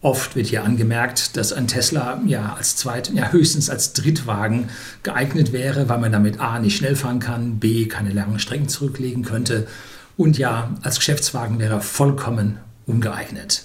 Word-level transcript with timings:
Oft 0.00 0.36
wird 0.36 0.46
hier 0.46 0.62
angemerkt, 0.62 1.36
dass 1.36 1.52
ein 1.52 1.66
Tesla 1.66 2.22
ja 2.24 2.54
als 2.56 2.76
zweit, 2.76 3.10
ja 3.12 3.32
höchstens 3.32 3.68
als 3.68 3.94
Drittwagen 3.94 4.68
geeignet 5.02 5.52
wäre, 5.52 5.88
weil 5.88 5.98
man 5.98 6.12
damit 6.12 6.38
A 6.38 6.60
nicht 6.60 6.76
schnell 6.76 6.94
fahren 6.94 7.18
kann, 7.18 7.58
B 7.58 7.86
keine 7.86 8.12
langen 8.12 8.38
Strecken 8.38 8.68
zurücklegen 8.68 9.24
könnte 9.24 9.66
und 10.16 10.38
ja 10.38 10.70
als 10.82 10.98
Geschäftswagen 10.98 11.58
wäre 11.58 11.74
er 11.74 11.80
vollkommen 11.80 12.58
ungeeignet. 12.86 13.64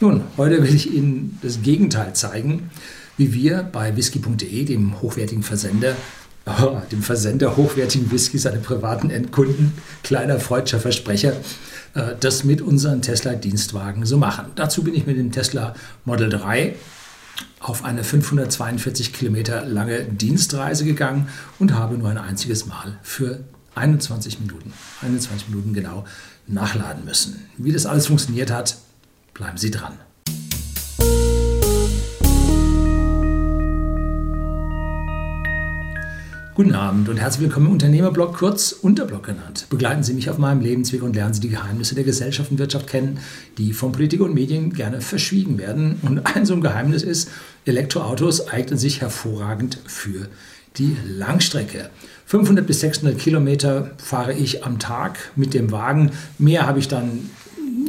Nun, 0.00 0.22
heute 0.36 0.64
will 0.64 0.74
ich 0.74 0.92
Ihnen 0.92 1.38
das 1.42 1.62
Gegenteil 1.62 2.12
zeigen, 2.14 2.70
wie 3.16 3.32
wir 3.32 3.62
bei 3.62 3.94
whisky.de, 3.94 4.64
dem 4.64 5.00
hochwertigen 5.00 5.44
Versender, 5.44 5.94
dem 6.90 7.02
Versender 7.02 7.56
hochwertigen 7.56 8.10
Whiskys 8.10 8.46
an 8.46 8.60
privaten 8.62 9.10
Endkunden, 9.10 9.74
kleiner 10.02 10.40
freudscher 10.40 10.80
Versprecher, 10.80 11.34
das 12.20 12.44
mit 12.44 12.62
unseren 12.62 13.02
Tesla-Dienstwagen 13.02 14.06
so 14.06 14.16
machen. 14.16 14.46
Dazu 14.54 14.82
bin 14.82 14.94
ich 14.94 15.06
mit 15.06 15.18
dem 15.18 15.30
Tesla 15.30 15.74
Model 16.04 16.30
3 16.30 16.74
auf 17.60 17.84
eine 17.84 18.04
542 18.04 19.12
Kilometer 19.12 19.64
lange 19.64 20.04
Dienstreise 20.04 20.84
gegangen 20.84 21.28
und 21.58 21.74
habe 21.74 21.96
nur 21.96 22.08
ein 22.08 22.18
einziges 22.18 22.66
Mal 22.66 22.98
für 23.02 23.40
21 23.74 24.40
Minuten, 24.40 24.72
21 25.02 25.48
Minuten 25.48 25.72
genau 25.72 26.04
nachladen 26.46 27.04
müssen. 27.04 27.46
Wie 27.56 27.72
das 27.72 27.86
alles 27.86 28.06
funktioniert 28.06 28.50
hat, 28.50 28.76
bleiben 29.34 29.56
Sie 29.56 29.70
dran. 29.70 29.98
Guten 36.54 36.74
Abend 36.74 37.08
und 37.08 37.16
herzlich 37.16 37.44
willkommen 37.44 37.68
im 37.68 37.72
Unternehmerblog, 37.72 38.36
kurz 38.36 38.72
Unterblog 38.72 39.22
genannt. 39.22 39.68
Begleiten 39.70 40.02
Sie 40.02 40.12
mich 40.12 40.28
auf 40.28 40.36
meinem 40.36 40.60
Lebensweg 40.60 41.02
und 41.02 41.16
lernen 41.16 41.32
Sie 41.32 41.40
die 41.40 41.48
Geheimnisse 41.48 41.94
der 41.94 42.04
Gesellschaft 42.04 42.50
und 42.50 42.58
Wirtschaft 42.58 42.86
kennen, 42.88 43.20
die 43.56 43.72
von 43.72 43.92
Politik 43.92 44.20
und 44.20 44.34
Medien 44.34 44.74
gerne 44.74 45.00
verschwiegen 45.00 45.56
werden. 45.56 45.98
Und 46.02 46.26
ein 46.36 46.44
so 46.44 46.52
ein 46.52 46.60
Geheimnis 46.60 47.04
ist, 47.04 47.30
Elektroautos 47.64 48.48
eignen 48.48 48.78
sich 48.78 49.00
hervorragend 49.00 49.78
für 49.86 50.28
die 50.76 50.94
Langstrecke. 51.06 51.88
500 52.26 52.66
bis 52.66 52.80
600 52.80 53.18
Kilometer 53.18 53.92
fahre 53.96 54.34
ich 54.34 54.62
am 54.62 54.78
Tag 54.78 55.32
mit 55.36 55.54
dem 55.54 55.70
Wagen. 55.72 56.10
Mehr 56.36 56.66
habe 56.66 56.80
ich 56.80 56.88
dann 56.88 57.30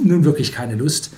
nun 0.05 0.23
wirklich 0.23 0.53
keine 0.53 0.75
Lust. 0.75 1.11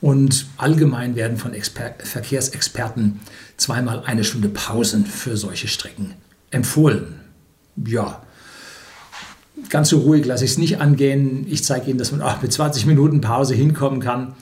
Und 0.00 0.46
allgemein 0.56 1.14
werden 1.14 1.36
von 1.36 1.54
Exper 1.54 1.94
Verkehrsexperten 2.02 3.20
zweimal 3.56 4.02
eine 4.04 4.24
Stunde 4.24 4.48
Pausen 4.48 5.06
für 5.06 5.36
solche 5.36 5.68
Strecken 5.68 6.14
empfohlen. 6.50 7.20
Ja, 7.76 8.22
ganz 9.68 9.90
so 9.90 9.98
ruhig 10.00 10.24
lasse 10.24 10.44
ich 10.44 10.52
es 10.52 10.58
nicht 10.58 10.80
angehen. 10.80 11.46
Ich 11.48 11.64
zeige 11.64 11.90
Ihnen, 11.90 11.98
dass 11.98 12.12
man 12.12 12.22
auch 12.22 12.40
mit 12.42 12.52
20 12.52 12.86
Minuten 12.86 13.20
Pause 13.20 13.54
hinkommen 13.54 14.00
kann. 14.00 14.34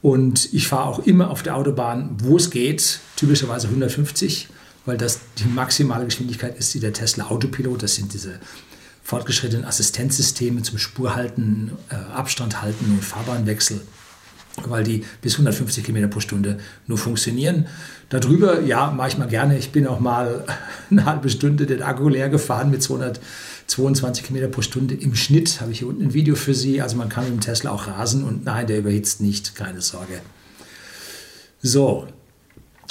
Und 0.00 0.52
ich 0.52 0.68
fahre 0.68 0.88
auch 0.88 1.00
immer 1.00 1.30
auf 1.30 1.42
der 1.42 1.56
Autobahn, 1.56 2.10
wo 2.18 2.36
es 2.36 2.50
geht, 2.50 3.00
typischerweise 3.16 3.66
150, 3.66 4.48
weil 4.86 4.96
das 4.96 5.20
die 5.38 5.48
maximale 5.48 6.04
Geschwindigkeit 6.04 6.56
ist, 6.56 6.72
die 6.74 6.80
der 6.80 6.92
Tesla 6.92 7.26
Autopilot, 7.26 7.82
das 7.82 7.96
sind 7.96 8.14
diese 8.14 8.38
fortgeschrittenen 9.02 9.64
Assistenzsysteme 9.64 10.62
zum 10.62 10.78
Spurhalten, 10.78 11.72
äh, 11.88 11.94
Abstand 11.94 12.62
halten 12.62 12.84
und 12.92 13.04
Fahrbahnwechsel 13.04 13.80
weil 14.68 14.84
die 14.84 15.04
bis 15.22 15.34
150 15.34 15.84
km 15.84 16.10
pro 16.10 16.20
Stunde 16.20 16.58
nur 16.86 16.98
funktionieren. 16.98 17.66
Darüber, 18.08 18.60
ja, 18.62 18.90
mache 18.90 19.08
ich 19.08 19.18
mal 19.18 19.28
gerne. 19.28 19.58
Ich 19.58 19.70
bin 19.70 19.86
auch 19.86 20.00
mal 20.00 20.44
eine 20.90 21.04
halbe 21.04 21.30
Stunde 21.30 21.66
den 21.66 21.82
Akku 21.82 22.08
leer 22.08 22.28
gefahren 22.28 22.70
mit 22.70 22.82
222 22.82 24.24
km 24.24 24.50
pro 24.50 24.62
Stunde 24.62 24.94
im 24.94 25.14
Schnitt. 25.14 25.60
Habe 25.60 25.72
ich 25.72 25.80
hier 25.80 25.88
unten 25.88 26.02
ein 26.02 26.14
Video 26.14 26.34
für 26.34 26.54
Sie. 26.54 26.80
Also 26.80 26.96
man 26.96 27.08
kann 27.08 27.24
mit 27.24 27.34
dem 27.34 27.40
Tesla 27.40 27.70
auch 27.70 27.86
rasen 27.86 28.24
und 28.24 28.44
nein, 28.44 28.66
der 28.66 28.78
überhitzt 28.78 29.20
nicht, 29.20 29.54
keine 29.54 29.80
Sorge. 29.80 30.20
So, 31.60 32.06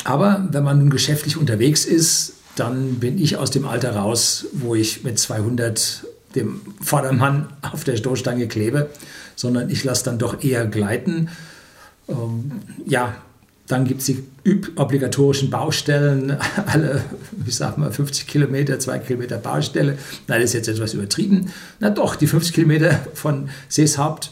aber 0.04 0.48
wenn 0.52 0.64
man 0.64 0.80
nun 0.80 0.90
geschäftlich 0.90 1.38
unterwegs 1.38 1.86
ist, 1.86 2.34
dann 2.56 2.96
bin 2.96 3.18
ich 3.18 3.38
aus 3.38 3.52
dem 3.52 3.66
Alter 3.66 3.96
raus, 3.96 4.46
wo 4.52 4.76
ich 4.76 5.04
mit 5.04 5.20
200 5.20 6.06
dem 6.36 6.62
Vordermann 6.82 7.48
auf 7.62 7.84
der 7.84 7.98
Stoßstange 7.98 8.48
klebe, 8.48 8.90
sondern 9.36 9.70
ich 9.70 9.84
lasse 9.84 10.06
dann 10.06 10.20
doch 10.20 10.44
eher 10.44 10.66
gleiten 10.66 11.30
ähm, 12.08 12.52
ja, 12.86 13.16
dann 13.68 13.86
gibt 13.86 14.00
es 14.00 14.06
die 14.08 14.24
obligatorischen 14.76 15.50
Baustellen, 15.50 16.38
alle, 16.66 17.04
ich 17.46 17.56
sag 17.56 17.78
mal, 17.78 17.92
50 17.92 18.28
Kilometer, 18.28 18.80
2 18.80 19.00
Kilometer 19.00 19.38
Baustelle. 19.38 19.98
Nein, 20.28 20.42
das 20.42 20.52
ist 20.52 20.54
jetzt 20.54 20.68
etwas 20.70 20.94
übertrieben. 20.94 21.52
Na 21.80 21.90
doch, 21.90 22.16
die 22.16 22.28
50 22.28 22.54
Kilometer 22.54 23.00
von 23.14 23.50
Seeshaupt 23.68 24.32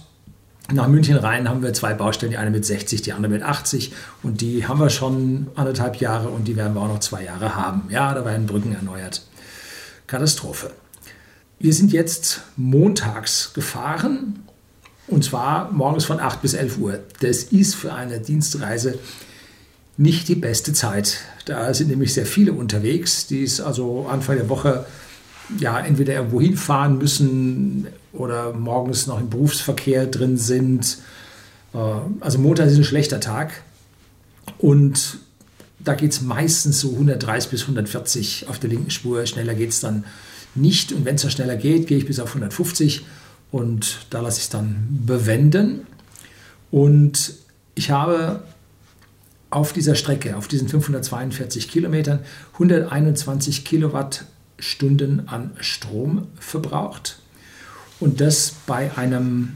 nach 0.74 0.88
München 0.88 1.18
rein 1.18 1.48
haben 1.48 1.62
wir 1.62 1.74
zwei 1.74 1.94
Baustellen, 1.94 2.32
die 2.32 2.38
eine 2.38 2.50
mit 2.50 2.66
60, 2.66 3.02
die 3.04 3.14
andere 3.14 3.32
mit 3.32 3.44
80 3.44 3.94
und 4.24 4.42
die 4.42 4.66
haben 4.66 4.80
wir 4.80 4.90
schon 4.90 5.48
anderthalb 5.56 5.98
Jahre 5.98 6.30
und 6.30 6.48
die 6.48 6.56
werden 6.56 6.74
wir 6.74 6.82
auch 6.82 6.88
noch 6.88 7.00
zwei 7.00 7.24
Jahre 7.24 7.56
haben. 7.56 7.84
Ja, 7.90 8.14
da 8.16 8.26
werden 8.26 8.48
Brücken 8.48 8.74
erneuert. 8.74 9.22
Katastrophe. 10.08 10.72
Wir 11.60 11.74
sind 11.74 11.94
jetzt 11.94 12.42
montags 12.58 13.54
gefahren 13.54 14.45
und 15.08 15.24
zwar 15.24 15.72
morgens 15.72 16.06
von 16.06 16.20
8 16.20 16.42
bis 16.42 16.54
11 16.54 16.78
Uhr. 16.78 17.00
Das 17.22 17.44
ist 17.44 17.76
für 17.76 17.94
eine 17.94 18.20
Dienstreise 18.20 18.98
nicht 19.98 20.28
die 20.28 20.36
beste 20.36 20.74
Zeit. 20.74 21.20
Da 21.46 21.74
sind 21.74 21.90
nämlich 21.90 22.14
sehr 22.14 22.26
viele 22.26 22.54
unterwegs, 22.54 23.28
die 23.28 23.44
es 23.44 23.62
also 23.62 24.08
Anfang 24.10 24.38
der 24.38 24.50
Woche 24.50 24.86
ja 25.60 25.80
entweder 25.80 26.14
irgendwo 26.14 26.42
hinfahren 26.42 26.98
müssen 26.98 27.88
oder 28.14 28.54
morgens 28.54 29.08
noch 29.08 29.20
im 29.20 29.30
Berufsverkehr 29.30 30.08
drin 30.08 30.38
sind. 30.38 30.98
Äh, 31.74 31.78
also 32.20 32.40
Montag 32.40 32.68
ist 32.68 32.78
ein 32.78 32.84
schlechter 32.84 33.20
Tag. 33.20 33.52
Und 34.58 35.20
da 35.80 35.94
geht 35.94 36.14
es 36.14 36.22
meistens 36.22 36.80
so 36.80 36.92
130 36.92 37.52
bis 37.52 37.62
140 37.62 38.48
auf 38.50 38.60
der 38.60 38.72
linken 38.72 38.90
Spur. 38.90 39.26
Schneller 39.26 39.54
geht 39.54 39.70
es 39.70 39.80
dann 39.82 40.06
nicht. 40.56 40.92
Und 40.92 41.06
wenn 41.06 41.16
es 41.16 41.22
da 41.22 41.30
schneller 41.30 41.58
geht, 41.58 41.88
gehe 41.88 41.98
ich 41.98 42.08
bis 42.08 42.20
auf 42.20 42.30
150 42.30 43.06
und 43.56 44.08
da 44.10 44.20
lasse 44.20 44.40
ich 44.40 44.44
es 44.44 44.50
dann 44.50 44.86
bewenden. 45.06 45.88
Und 46.72 47.36
ich 47.74 47.90
habe 47.90 48.44
auf 49.50 49.72
dieser 49.72 49.96
Strecke, 49.96 50.36
auf 50.36 50.50
diesen 50.50 50.68
542 50.68 51.70
Kilometern, 51.70 52.20
121 52.52 53.64
Kilowattstunden 53.64 55.30
an 55.30 55.52
Strom 55.62 56.28
verbraucht. 56.38 57.20
Und 58.02 58.20
das 58.20 58.56
bei 58.68 58.92
einem 58.98 59.54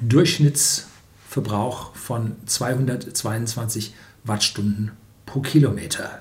Durchschnittsverbrauch 0.00 1.96
von 1.96 2.36
222 2.46 3.94
Wattstunden 4.22 4.92
pro 5.26 5.40
Kilometer. 5.40 6.20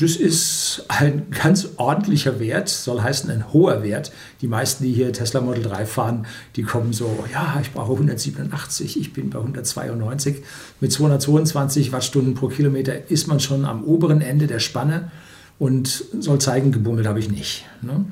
Das 0.00 0.16
ist 0.16 0.84
ein 0.88 1.30
ganz 1.30 1.68
ordentlicher 1.76 2.40
Wert, 2.40 2.70
soll 2.70 3.02
heißen 3.02 3.30
ein 3.30 3.52
hoher 3.52 3.82
Wert. 3.82 4.12
Die 4.40 4.46
meisten, 4.46 4.82
die 4.82 4.94
hier 4.94 5.12
Tesla 5.12 5.42
Model 5.42 5.62
3 5.62 5.84
fahren, 5.84 6.26
die 6.56 6.62
kommen 6.62 6.94
so, 6.94 7.22
ja, 7.30 7.58
ich 7.60 7.70
brauche 7.72 7.92
187, 7.92 8.98
ich 8.98 9.12
bin 9.12 9.28
bei 9.28 9.38
192. 9.38 10.36
Mit 10.80 10.90
222 10.90 11.92
Wattstunden 11.92 12.32
pro 12.32 12.48
Kilometer 12.48 13.10
ist 13.10 13.26
man 13.26 13.40
schon 13.40 13.66
am 13.66 13.84
oberen 13.84 14.22
Ende 14.22 14.46
der 14.46 14.58
Spanne 14.58 15.10
und 15.58 16.04
soll 16.18 16.40
zeigen, 16.40 16.72
gebummelt 16.72 17.06
habe 17.06 17.18
ich 17.18 17.30
nicht. 17.30 17.66
Ne? 17.82 18.06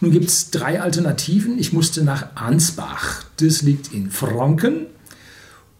Nun 0.00 0.10
gibt 0.12 0.28
es 0.28 0.52
drei 0.52 0.80
Alternativen. 0.80 1.58
Ich 1.58 1.72
musste 1.72 2.04
nach 2.04 2.36
Ansbach. 2.36 3.24
Das 3.38 3.62
liegt 3.62 3.92
in 3.92 4.10
Franken. 4.10 4.86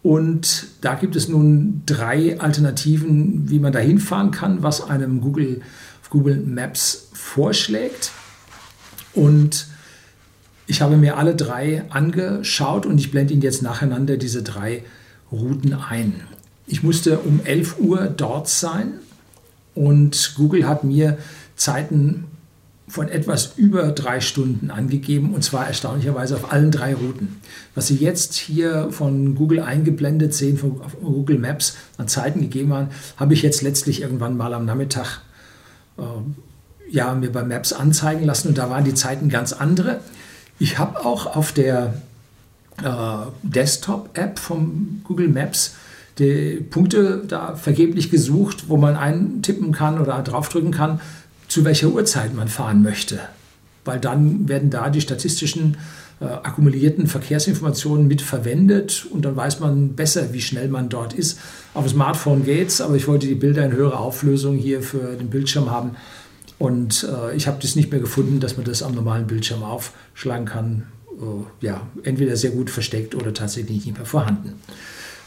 Und 0.07 0.69
da 0.83 0.95
gibt 0.95 1.17
es 1.17 1.27
nun 1.27 1.83
drei 1.85 2.39
Alternativen, 2.39 3.51
wie 3.51 3.59
man 3.59 3.73
da 3.73 3.81
hinfahren 3.81 4.31
kann, 4.31 4.63
was 4.63 4.89
einem 4.89 5.21
Google, 5.21 5.63
Google 6.11 6.37
Maps 6.37 7.09
vorschlägt. 7.13 8.13
Und 9.15 9.67
ich 10.69 10.81
habe 10.81 10.97
mir 10.97 11.17
alle 11.17 11.35
drei 11.35 11.83
angeschaut 11.91 12.87
und 12.87 12.99
ich 12.99 13.11
blende 13.11 13.33
Ihnen 13.33 13.43
jetzt 13.43 13.63
nacheinander 13.63 14.17
diese 14.17 14.45
drei 14.45 14.85
Routen 15.33 15.73
ein. 15.73 16.21
Ich 16.69 16.85
musste 16.85 17.19
um 17.19 17.41
11 17.43 17.81
Uhr 17.81 18.07
dort 18.07 18.49
sein 18.49 19.01
und 19.75 20.35
Google 20.37 20.69
hat 20.69 20.85
mir 20.85 21.19
Zeiten 21.57 22.27
von 22.89 23.09
etwas 23.09 23.55
über 23.57 23.91
drei 23.91 24.21
Stunden 24.21 24.71
angegeben 24.71 25.35
und 25.35 25.43
zwar 25.43 25.67
erstaunlicherweise 25.67 26.37
auf 26.37 26.53
allen 26.53 26.71
drei 26.71 26.95
Routen. 26.95 27.41
Was 27.75 27.89
Sie 27.89 27.97
jetzt 27.97 28.35
hier 28.35 28.93
von 28.93 29.35
Google 29.35 29.61
eingeblendet 29.61 30.35
sehen, 30.35 30.57
von 30.57 30.81
Google 31.03 31.39
Maps 31.39 31.77
an 31.99 32.07
Zeiten 32.07 32.41
gegeben 32.43 32.73
haben, 32.73 32.89
habe 33.17 33.35
ich 33.35 33.43
jetzt 33.43 33.63
letztlich 33.63 34.03
irgendwann 34.03 34.37
mal 34.37 34.55
am 34.55 34.67
Nachmittag 34.67 35.21
äh, 35.99 36.03
ja, 36.89 37.15
mir 37.15 37.33
bei 37.33 37.43
Maps 37.43 37.73
anzeigen 37.73 38.25
lassen 38.25 38.49
und 38.49 38.59
da 38.59 38.71
waren 38.71 38.85
die 38.85 38.95
Zeiten 38.95 39.29
ganz 39.29 39.53
andere. 39.53 40.01
Ich 40.59 40.79
habe 40.79 41.05
auch 41.05 41.35
auf 41.35 41.53
der 41.53 41.95
äh, 42.83 43.27
Desktop-App 43.43 44.39
von 44.39 45.01
Google 45.05 45.29
Maps 45.29 45.75
die 46.19 46.65
Punkte 46.71 47.25
da 47.29 47.57
vergeblich 47.57 48.11
gesucht, 48.11 48.69
wo 48.69 48.77
man 48.77 48.97
eintippen 48.97 49.73
kann 49.73 50.01
oder 50.01 50.23
draufdrücken 50.23 50.71
kann, 50.71 51.01
zu 51.57 51.65
welcher 51.65 51.89
Uhrzeit 51.89 52.35
man 52.35 52.49
fahren 52.49 52.83
möchte. 52.83 53.19
Weil 53.87 53.99
dann 53.99 54.47
werden 54.47 54.69
da 54.69 54.91
die 54.91 55.01
statistischen 55.01 55.79
äh, 56.21 56.27
akkumulierten 56.27 57.07
Verkehrsinformationen 57.07 58.07
mit 58.07 58.21
verwendet 58.21 59.07
und 59.11 59.25
dann 59.25 59.37
weiß 59.37 59.61
man 59.61 59.95
besser, 59.95 60.35
wie 60.35 60.43
schnell 60.43 60.69
man 60.69 60.91
dort 60.91 61.15
ist. 61.15 61.39
Auf 61.73 61.87
dem 61.87 61.93
Smartphone 61.95 62.45
geht's, 62.45 62.83
aber 62.83 62.97
ich 62.97 63.09
wollte 63.09 63.27
die 63.27 63.35
Bilder 63.35 63.65
in 63.65 63.73
höherer 63.73 64.01
Auflösung 64.01 64.59
hier 64.59 64.83
für 64.83 65.17
den 65.17 65.31
Bildschirm 65.31 65.71
haben 65.71 65.93
und 66.59 67.09
äh, 67.11 67.35
ich 67.35 67.47
habe 67.47 67.57
das 67.63 67.75
nicht 67.75 67.91
mehr 67.91 68.01
gefunden, 68.01 68.39
dass 68.39 68.59
man 68.59 68.67
das 68.67 68.83
am 68.83 68.95
normalen 68.95 69.27
Bildschirm 69.27 69.63
aufschlagen 69.63 70.45
kann. 70.45 70.83
Äh, 71.19 71.65
ja, 71.65 71.87
entweder 72.03 72.37
sehr 72.37 72.51
gut 72.51 72.69
versteckt 72.69 73.15
oder 73.15 73.33
tatsächlich 73.33 73.87
nicht 73.87 73.97
mehr 73.97 74.05
vorhanden. 74.05 74.61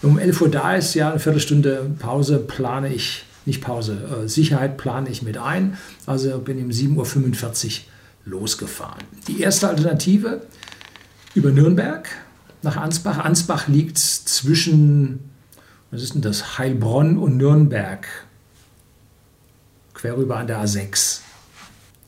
Um 0.04 0.20
11 0.20 0.42
Uhr 0.42 0.50
da 0.50 0.76
ist, 0.76 0.94
ja, 0.94 1.10
eine 1.10 1.20
Viertelstunde 1.20 1.90
Pause 1.98 2.38
plane 2.38 2.94
ich, 2.94 3.26
nicht 3.50 3.62
Pause, 3.62 4.24
äh, 4.24 4.30
Sicherheit 4.30 4.78
plane 4.78 5.10
ich 5.10 5.22
mit 5.22 5.38
ein. 5.38 5.78
Also 6.06 6.40
bin 6.40 6.64
um 6.64 6.70
7.45 6.70 7.66
Uhr 7.66 7.72
losgefahren. 8.26 9.04
Die 9.28 9.42
erste 9.42 9.68
Alternative 9.68 10.44
über 11.34 11.52
Nürnberg 11.52 12.08
nach 12.62 12.78
Ansbach. 12.78 13.18
Ansbach 13.18 13.68
liegt 13.68 13.98
zwischen, 13.98 15.32
was 15.92 16.02
ist 16.02 16.14
denn 16.14 16.22
das, 16.22 16.58
Heilbronn 16.58 17.18
und 17.18 17.38
Nürnberg, 17.38 18.08
quer 19.94 20.18
rüber 20.18 20.38
an 20.38 20.48
der 20.48 20.64
A6. 20.64 21.20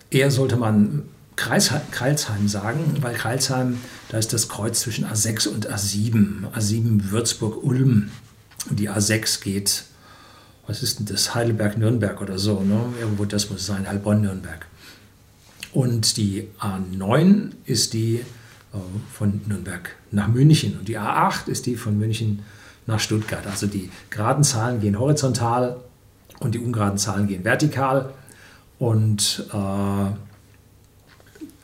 Eher 0.09 0.31
sollte 0.31 0.57
man 0.57 1.03
Kreilsheim 1.35 2.47
sagen, 2.47 2.97
weil 3.01 3.15
Kreilsheim, 3.15 3.79
da 4.09 4.17
ist 4.17 4.33
das 4.33 4.47
Kreuz 4.47 4.81
zwischen 4.81 5.05
A6 5.05 5.47
und 5.47 5.71
A7. 5.71 6.51
A7 6.53 7.11
Würzburg-Ulm 7.11 8.11
die 8.69 8.89
A6 8.89 9.41
geht, 9.41 9.85
was 10.71 10.81
ist 10.81 10.99
denn 10.99 11.05
das, 11.05 11.35
Heidelberg-Nürnberg 11.35 12.21
oder 12.21 12.39
so, 12.39 12.61
ne? 12.61 12.81
irgendwo 12.97 13.25
das 13.25 13.49
muss 13.49 13.59
es 13.59 13.65
sein, 13.65 13.89
Heilbronn-Nürnberg. 13.89 14.65
Und 15.73 16.15
die 16.15 16.47
A9 16.61 17.51
ist 17.65 17.91
die 17.91 18.15
äh, 18.73 18.77
von 19.11 19.41
Nürnberg 19.47 19.89
nach 20.11 20.29
München 20.29 20.79
und 20.79 20.87
die 20.87 20.97
A8 20.97 21.49
ist 21.49 21.65
die 21.65 21.75
von 21.75 21.99
München 21.99 22.43
nach 22.87 23.01
Stuttgart. 23.01 23.45
Also 23.47 23.67
die 23.67 23.91
geraden 24.09 24.45
Zahlen 24.45 24.79
gehen 24.79 24.97
horizontal 24.97 25.75
und 26.39 26.55
die 26.55 26.59
ungeraden 26.59 26.97
Zahlen 26.97 27.27
gehen 27.27 27.43
vertikal. 27.43 28.13
Und 28.79 29.45
äh, 29.53 30.11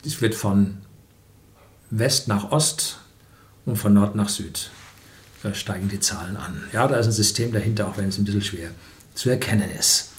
es 0.06 0.22
wird 0.22 0.36
von 0.36 0.80
West 1.92 2.28
nach 2.28 2.52
Ost 2.52 3.00
und 3.66 3.78
von 3.78 3.94
Nord 3.94 4.16
nach 4.16 4.28
Süd 4.28 4.70
da 5.44 5.54
steigen 5.54 5.88
die 5.88 6.00
Zahlen 6.00 6.36
an. 6.36 6.64
Ja, 6.74 6.88
da 6.88 6.98
ist 6.98 7.06
ein 7.06 7.12
System 7.12 7.54
dahinter, 7.54 7.88
auch 7.88 7.98
wenn 7.98 8.10
es 8.10 8.18
ein 8.18 8.26
bisschen 8.26 8.42
schwer 8.42 8.72
zu 9.18 9.30
erkennen 9.30 9.70
ist. 9.78 10.12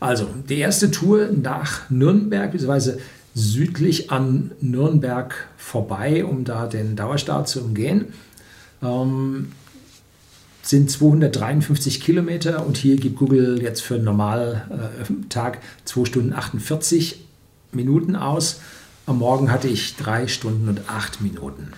Also, 0.00 0.28
die 0.48 0.58
erste 0.58 0.90
Tour 0.90 1.28
nach 1.30 1.90
Nürnberg, 1.90 2.52
beziehungsweise 2.52 2.98
südlich 3.34 4.10
an 4.10 4.52
Nürnberg 4.60 5.34
vorbei, 5.56 6.24
um 6.24 6.44
da 6.44 6.66
den 6.66 6.96
Dauerstart 6.96 7.48
zu 7.48 7.60
umgehen. 7.62 8.06
Ähm, 8.82 9.52
sind 10.62 10.90
253 10.90 12.00
Kilometer 12.00 12.66
und 12.66 12.76
hier 12.76 12.96
gibt 12.96 13.16
Google 13.16 13.62
jetzt 13.62 13.80
für 13.80 13.94
einen 13.94 14.04
Normaltag 14.04 15.56
äh, 15.56 15.60
2 15.84 16.04
Stunden 16.04 16.32
48 16.32 17.24
Minuten 17.72 18.16
aus. 18.16 18.60
Am 19.06 19.18
Morgen 19.18 19.50
hatte 19.50 19.68
ich 19.68 19.96
3 19.96 20.28
Stunden 20.28 20.68
und 20.68 20.82
8 20.88 21.22
Minuten. 21.22 21.72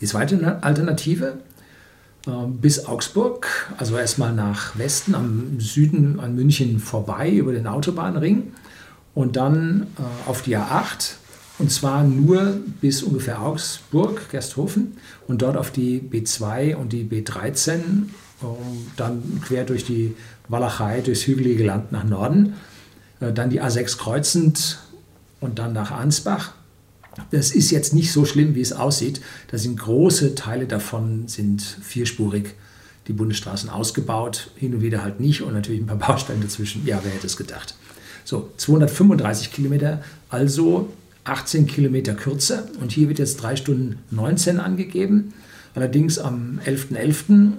Die 0.00 0.06
zweite 0.06 0.62
Alternative 0.62 1.38
bis 2.60 2.86
Augsburg, 2.86 3.74
also 3.76 3.98
erstmal 3.98 4.32
nach 4.32 4.78
Westen, 4.78 5.14
am 5.14 5.60
Süden 5.60 6.20
an 6.20 6.34
München 6.34 6.78
vorbei 6.78 7.30
über 7.30 7.52
den 7.52 7.66
Autobahnring 7.66 8.52
und 9.14 9.36
dann 9.36 9.88
äh, 9.98 10.28
auf 10.28 10.42
die 10.42 10.56
A8 10.56 11.16
und 11.58 11.70
zwar 11.70 12.02
nur 12.02 12.56
bis 12.80 13.02
ungefähr 13.02 13.42
Augsburg, 13.42 14.28
Gersthofen 14.30 14.96
und 15.28 15.42
dort 15.42 15.56
auf 15.56 15.70
die 15.70 16.00
B2 16.00 16.74
und 16.74 16.92
die 16.92 17.04
B13, 17.04 18.08
dann 18.96 19.40
quer 19.44 19.64
durch 19.64 19.84
die 19.84 20.16
Walachei, 20.48 21.00
durchs 21.00 21.26
hügelige 21.26 21.64
Land 21.64 21.92
nach 21.92 22.04
Norden, 22.04 22.54
äh, 23.20 23.32
dann 23.32 23.50
die 23.50 23.62
A6 23.62 23.96
kreuzend 23.98 24.78
und 25.40 25.58
dann 25.58 25.72
nach 25.72 25.90
Ansbach. 25.90 26.52
Das 27.30 27.52
ist 27.52 27.70
jetzt 27.70 27.94
nicht 27.94 28.12
so 28.12 28.24
schlimm, 28.24 28.54
wie 28.54 28.60
es 28.60 28.72
aussieht. 28.72 29.20
Da 29.50 29.58
sind 29.58 29.78
große 29.78 30.34
Teile 30.34 30.66
davon 30.66 31.28
sind 31.28 31.62
vierspurig, 31.62 32.54
die 33.08 33.12
Bundesstraßen 33.12 33.70
ausgebaut, 33.70 34.50
hin 34.56 34.74
und 34.74 34.82
wieder 34.82 35.02
halt 35.02 35.20
nicht 35.20 35.42
und 35.42 35.52
natürlich 35.52 35.80
ein 35.80 35.86
paar 35.86 35.96
Baustellen 36.08 36.40
dazwischen. 36.40 36.86
Ja, 36.86 37.00
wer 37.02 37.12
hätte 37.12 37.26
es 37.26 37.36
gedacht? 37.36 37.74
So, 38.24 38.50
235 38.56 39.52
Kilometer, 39.52 40.02
also 40.30 40.88
18 41.24 41.66
Kilometer 41.66 42.14
kürzer 42.14 42.66
und 42.80 42.92
hier 42.92 43.08
wird 43.08 43.18
jetzt 43.18 43.36
3 43.36 43.56
Stunden 43.56 43.98
19 44.10 44.60
angegeben. 44.60 45.34
Allerdings 45.74 46.18
am 46.18 46.60
11.11. 46.64 46.94
.11. 46.94 47.52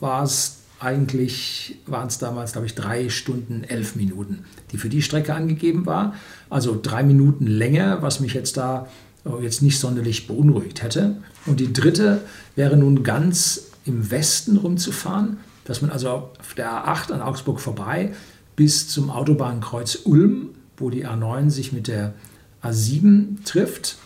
war 0.00 0.24
es 0.24 0.56
eigentlich, 0.78 1.78
waren 1.86 2.08
es 2.08 2.18
damals, 2.18 2.52
glaube 2.52 2.66
ich, 2.66 2.74
3 2.74 3.08
Stunden 3.08 3.64
11 3.64 3.96
Minuten, 3.96 4.44
die 4.72 4.78
für 4.78 4.88
die 4.88 5.02
Strecke 5.02 5.34
angegeben 5.34 5.86
war. 5.86 6.14
Also 6.50 6.78
drei 6.80 7.02
Minuten 7.02 7.46
länger, 7.46 8.02
was 8.02 8.20
mich 8.20 8.34
jetzt 8.34 8.56
da 8.56 8.86
äh, 9.24 9.42
jetzt 9.42 9.62
nicht 9.62 9.78
sonderlich 9.78 10.26
beunruhigt 10.26 10.82
hätte. 10.82 11.16
Und 11.46 11.60
die 11.60 11.72
dritte 11.72 12.20
wäre 12.54 12.76
nun 12.76 13.02
ganz 13.02 13.68
im 13.84 14.10
Westen 14.10 14.56
rumzufahren, 14.56 15.38
dass 15.64 15.80
man 15.80 15.90
also 15.90 16.30
auf 16.38 16.54
der 16.56 16.70
A8 16.70 17.12
an 17.12 17.22
Augsburg 17.22 17.60
vorbei 17.60 18.12
bis 18.54 18.88
zum 18.88 19.10
Autobahnkreuz 19.10 20.00
Ulm, 20.04 20.50
wo 20.76 20.90
die 20.90 21.06
A9 21.06 21.50
sich 21.50 21.72
mit 21.72 21.88
der 21.88 22.14
A7 22.62 23.44
trifft 23.44 23.96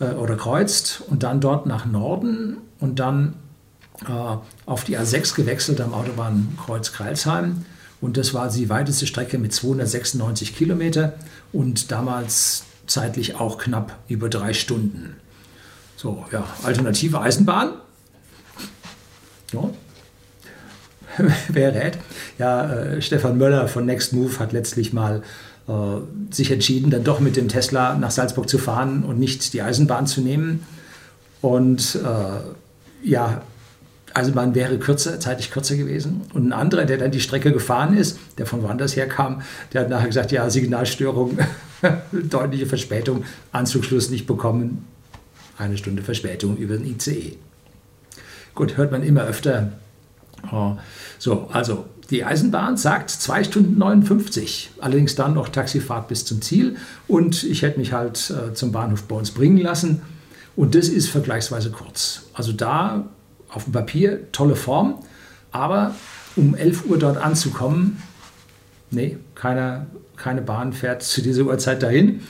äh, 0.00 0.10
oder 0.10 0.36
kreuzt 0.36 1.02
und 1.08 1.22
dann 1.22 1.40
dort 1.40 1.66
nach 1.66 1.86
Norden 1.86 2.56
und 2.78 2.98
dann 2.98 3.34
auf 4.66 4.84
die 4.84 4.98
A6 4.98 5.34
gewechselt 5.34 5.80
am 5.80 5.92
Autobahnkreuz 5.92 6.92
Kreilsheim. 6.92 7.64
Und 8.00 8.16
das 8.16 8.32
war 8.32 8.48
die 8.48 8.68
weiteste 8.68 9.06
Strecke 9.06 9.38
mit 9.38 9.52
296 9.52 10.56
Kilometer 10.56 11.14
und 11.52 11.90
damals 11.90 12.64
zeitlich 12.86 13.36
auch 13.36 13.58
knapp 13.58 13.98
über 14.08 14.28
drei 14.28 14.54
Stunden. 14.54 15.16
So, 15.96 16.24
ja, 16.32 16.44
alternative 16.62 17.20
Eisenbahn. 17.20 17.72
Ja. 19.52 19.70
Wer 21.48 21.74
rät? 21.74 21.98
Ja, 22.38 22.72
äh, 22.72 23.02
Stefan 23.02 23.36
Möller 23.36 23.68
von 23.68 23.84
Next 23.84 24.14
Move 24.14 24.38
hat 24.38 24.52
letztlich 24.52 24.94
mal 24.94 25.22
äh, 25.68 25.72
sich 26.30 26.50
entschieden, 26.50 26.90
dann 26.90 27.04
doch 27.04 27.20
mit 27.20 27.36
dem 27.36 27.48
Tesla 27.48 27.96
nach 27.96 28.10
Salzburg 28.10 28.48
zu 28.48 28.58
fahren 28.58 29.04
und 29.04 29.18
nicht 29.18 29.52
die 29.52 29.60
Eisenbahn 29.60 30.06
zu 30.06 30.22
nehmen. 30.22 30.66
Und 31.42 31.96
äh, 31.96 33.06
ja, 33.06 33.42
Eisenbahn 34.14 34.54
wäre 34.54 34.78
kürzer, 34.78 35.20
zeitlich 35.20 35.50
kürzer 35.50 35.76
gewesen. 35.76 36.22
Und 36.34 36.48
ein 36.48 36.52
anderer, 36.52 36.84
der 36.84 36.98
dann 36.98 37.10
die 37.10 37.20
Strecke 37.20 37.52
gefahren 37.52 37.96
ist, 37.96 38.18
der 38.38 38.46
von 38.46 38.62
woanders 38.62 38.96
her 38.96 39.08
kam, 39.08 39.42
der 39.72 39.82
hat 39.82 39.90
nachher 39.90 40.08
gesagt, 40.08 40.32
ja, 40.32 40.48
Signalstörung, 40.50 41.38
deutliche 42.12 42.66
Verspätung, 42.66 43.24
Anzugschluss 43.52 44.10
nicht 44.10 44.26
bekommen, 44.26 44.86
eine 45.58 45.76
Stunde 45.76 46.02
Verspätung 46.02 46.56
über 46.56 46.76
den 46.76 46.86
ICE. 46.86 47.36
Gut, 48.54 48.76
hört 48.76 48.90
man 48.90 49.02
immer 49.02 49.24
öfter. 49.24 49.72
Oh, 50.50 50.76
so, 51.18 51.48
also 51.52 51.84
die 52.10 52.24
Eisenbahn 52.24 52.76
sagt 52.76 53.10
2 53.10 53.44
Stunden 53.44 53.78
59, 53.78 54.72
allerdings 54.80 55.14
dann 55.14 55.34
noch 55.34 55.48
Taxifahrt 55.48 56.08
bis 56.08 56.24
zum 56.24 56.42
Ziel 56.42 56.76
und 57.06 57.44
ich 57.44 57.62
hätte 57.62 57.78
mich 57.78 57.92
halt 57.92 58.30
äh, 58.30 58.52
zum 58.54 58.72
Bahnhof 58.72 59.04
bei 59.04 59.14
uns 59.14 59.30
bringen 59.30 59.58
lassen 59.58 60.02
und 60.56 60.74
das 60.74 60.88
ist 60.88 61.08
vergleichsweise 61.08 61.70
kurz. 61.70 62.22
Also 62.34 62.52
da 62.52 63.04
auf 63.52 63.64
dem 63.64 63.72
Papier 63.72 64.30
tolle 64.32 64.56
Form, 64.56 65.00
aber 65.52 65.94
um 66.36 66.54
11 66.54 66.86
Uhr 66.86 66.98
dort 66.98 67.16
anzukommen, 67.16 68.02
nee, 68.90 69.16
keine, 69.34 69.86
keine 70.16 70.42
Bahn 70.42 70.72
fährt 70.72 71.02
zu 71.02 71.22
dieser 71.22 71.44
Uhrzeit 71.44 71.82
dahin, 71.82 72.20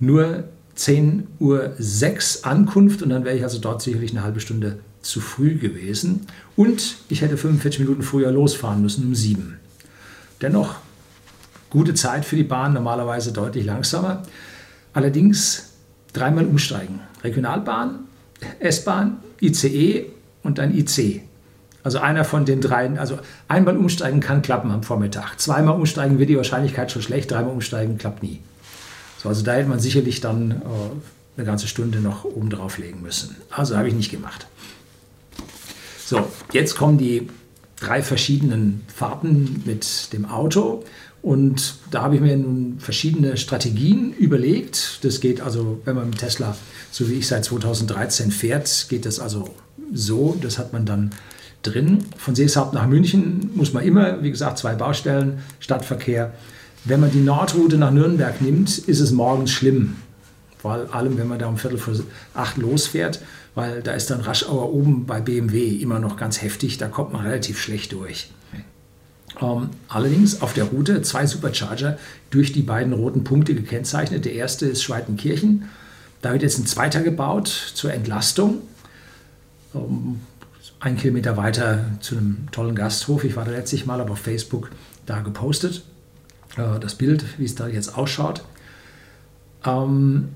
nur 0.00 0.44
10.06 0.76 1.28
Uhr 1.40 2.46
Ankunft 2.46 3.02
und 3.02 3.10
dann 3.10 3.24
wäre 3.24 3.36
ich 3.36 3.42
also 3.42 3.58
dort 3.58 3.82
sicherlich 3.82 4.10
eine 4.10 4.22
halbe 4.22 4.40
Stunde 4.40 4.78
zu 5.00 5.20
früh 5.20 5.54
gewesen 5.56 6.26
und 6.56 6.96
ich 7.08 7.22
hätte 7.22 7.36
45 7.36 7.80
Minuten 7.80 8.02
früher 8.02 8.30
losfahren 8.30 8.82
müssen 8.82 9.06
um 9.06 9.14
7. 9.14 9.58
Dennoch 10.42 10.76
gute 11.70 11.94
Zeit 11.94 12.24
für 12.24 12.36
die 12.36 12.42
Bahn, 12.42 12.74
normalerweise 12.74 13.32
deutlich 13.32 13.64
langsamer. 13.64 14.22
Allerdings 14.92 15.72
dreimal 16.12 16.46
umsteigen. 16.46 17.00
Regionalbahn, 17.22 18.00
S-Bahn, 18.60 19.18
ICE 19.40 20.06
und 20.46 20.58
dann 20.58 20.76
IC. 20.76 21.22
Also 21.82 21.98
einer 21.98 22.24
von 22.24 22.44
den 22.44 22.60
dreien, 22.60 22.98
also 22.98 23.18
einmal 23.46 23.76
umsteigen 23.76 24.20
kann 24.20 24.42
klappen 24.42 24.70
am 24.70 24.82
Vormittag. 24.82 25.38
Zweimal 25.38 25.76
umsteigen 25.76 26.18
wird 26.18 26.30
die 26.30 26.36
Wahrscheinlichkeit 26.36 26.90
schon 26.90 27.02
schlecht, 27.02 27.30
dreimal 27.30 27.52
umsteigen 27.52 27.98
klappt 27.98 28.22
nie. 28.22 28.40
So, 29.22 29.28
also 29.28 29.42
da 29.42 29.52
hätte 29.54 29.68
man 29.68 29.78
sicherlich 29.78 30.20
dann 30.20 30.50
äh, 30.50 30.54
eine 31.36 31.46
ganze 31.46 31.68
Stunde 31.68 32.00
noch 32.00 32.24
oben 32.24 32.50
drauf 32.50 32.78
legen 32.78 33.02
müssen. 33.02 33.36
Also 33.50 33.76
habe 33.76 33.88
ich 33.88 33.94
nicht 33.94 34.10
gemacht. 34.10 34.46
So, 36.04 36.26
jetzt 36.52 36.76
kommen 36.76 36.98
die 36.98 37.28
drei 37.78 38.02
verschiedenen 38.02 38.82
Fahrten 38.92 39.62
mit 39.64 40.12
dem 40.12 40.24
Auto 40.24 40.82
Und 41.26 41.78
da 41.90 42.02
habe 42.02 42.14
ich 42.14 42.20
mir 42.20 42.36
nun 42.36 42.76
verschiedene 42.78 43.36
Strategien 43.36 44.12
überlegt. 44.12 45.00
Das 45.02 45.20
geht 45.20 45.40
also, 45.40 45.80
wenn 45.84 45.96
man 45.96 46.10
mit 46.10 46.18
Tesla, 46.18 46.56
so 46.92 47.08
wie 47.10 47.14
ich 47.14 47.26
seit 47.26 47.44
2013 47.44 48.30
fährt, 48.30 48.86
geht 48.88 49.06
das 49.06 49.18
also 49.18 49.52
so. 49.92 50.36
Das 50.40 50.58
hat 50.58 50.72
man 50.72 50.84
dann 50.84 51.10
drin. 51.62 52.04
Von 52.16 52.34
Seeshaupt 52.34 52.74
nach 52.74 52.86
München 52.86 53.50
muss 53.54 53.72
man 53.72 53.84
immer, 53.84 54.22
wie 54.22 54.30
gesagt, 54.30 54.58
zwei 54.58 54.74
Baustellen, 54.74 55.38
Stadtverkehr. 55.60 56.32
Wenn 56.84 57.00
man 57.00 57.10
die 57.10 57.20
Nordroute 57.20 57.78
nach 57.78 57.90
Nürnberg 57.90 58.40
nimmt, 58.40 58.78
ist 58.78 59.00
es 59.00 59.10
morgens 59.10 59.50
schlimm. 59.50 59.96
Vor 60.58 60.88
allem, 60.92 61.18
wenn 61.18 61.28
man 61.28 61.38
da 61.38 61.46
um 61.46 61.58
Viertel 61.58 61.78
vor 61.78 61.94
acht 62.34 62.56
losfährt, 62.56 63.20
weil 63.54 63.82
da 63.82 63.92
ist 63.92 64.10
dann 64.10 64.20
Raschauer 64.20 64.72
oben 64.72 65.06
bei 65.06 65.20
BMW 65.20 65.68
immer 65.76 65.98
noch 65.98 66.16
ganz 66.16 66.42
heftig. 66.42 66.78
Da 66.78 66.88
kommt 66.88 67.12
man 67.12 67.24
relativ 67.24 67.58
schlecht 67.58 67.92
durch. 67.92 68.30
Ähm, 69.40 69.70
allerdings 69.88 70.40
auf 70.40 70.54
der 70.54 70.64
Route 70.64 71.02
zwei 71.02 71.26
Supercharger 71.26 71.98
durch 72.30 72.52
die 72.52 72.62
beiden 72.62 72.92
roten 72.92 73.24
Punkte 73.24 73.54
gekennzeichnet. 73.54 74.24
Der 74.24 74.32
erste 74.32 74.66
ist 74.66 74.82
Schweitenkirchen. 74.82 75.64
Da 76.22 76.32
wird 76.32 76.42
jetzt 76.42 76.58
ein 76.58 76.66
zweiter 76.66 77.02
gebaut 77.02 77.48
zur 77.74 77.92
Entlastung. 77.92 78.58
Ähm, 79.76 80.20
ein 80.80 80.96
Kilometer 80.96 81.36
weiter 81.36 81.84
zu 82.00 82.16
einem 82.16 82.48
tollen 82.52 82.74
Gasthof. 82.74 83.24
Ich 83.24 83.36
war 83.36 83.44
da 83.44 83.50
letztlich 83.50 83.86
mal 83.86 84.00
aber 84.00 84.12
auf 84.12 84.18
Facebook 84.18 84.70
da 85.06 85.20
gepostet. 85.20 85.82
Äh, 86.56 86.78
das 86.80 86.94
Bild, 86.94 87.24
wie 87.38 87.44
es 87.44 87.54
da 87.54 87.66
jetzt 87.68 87.96
ausschaut. 87.96 88.44
Ähm, 89.64 90.28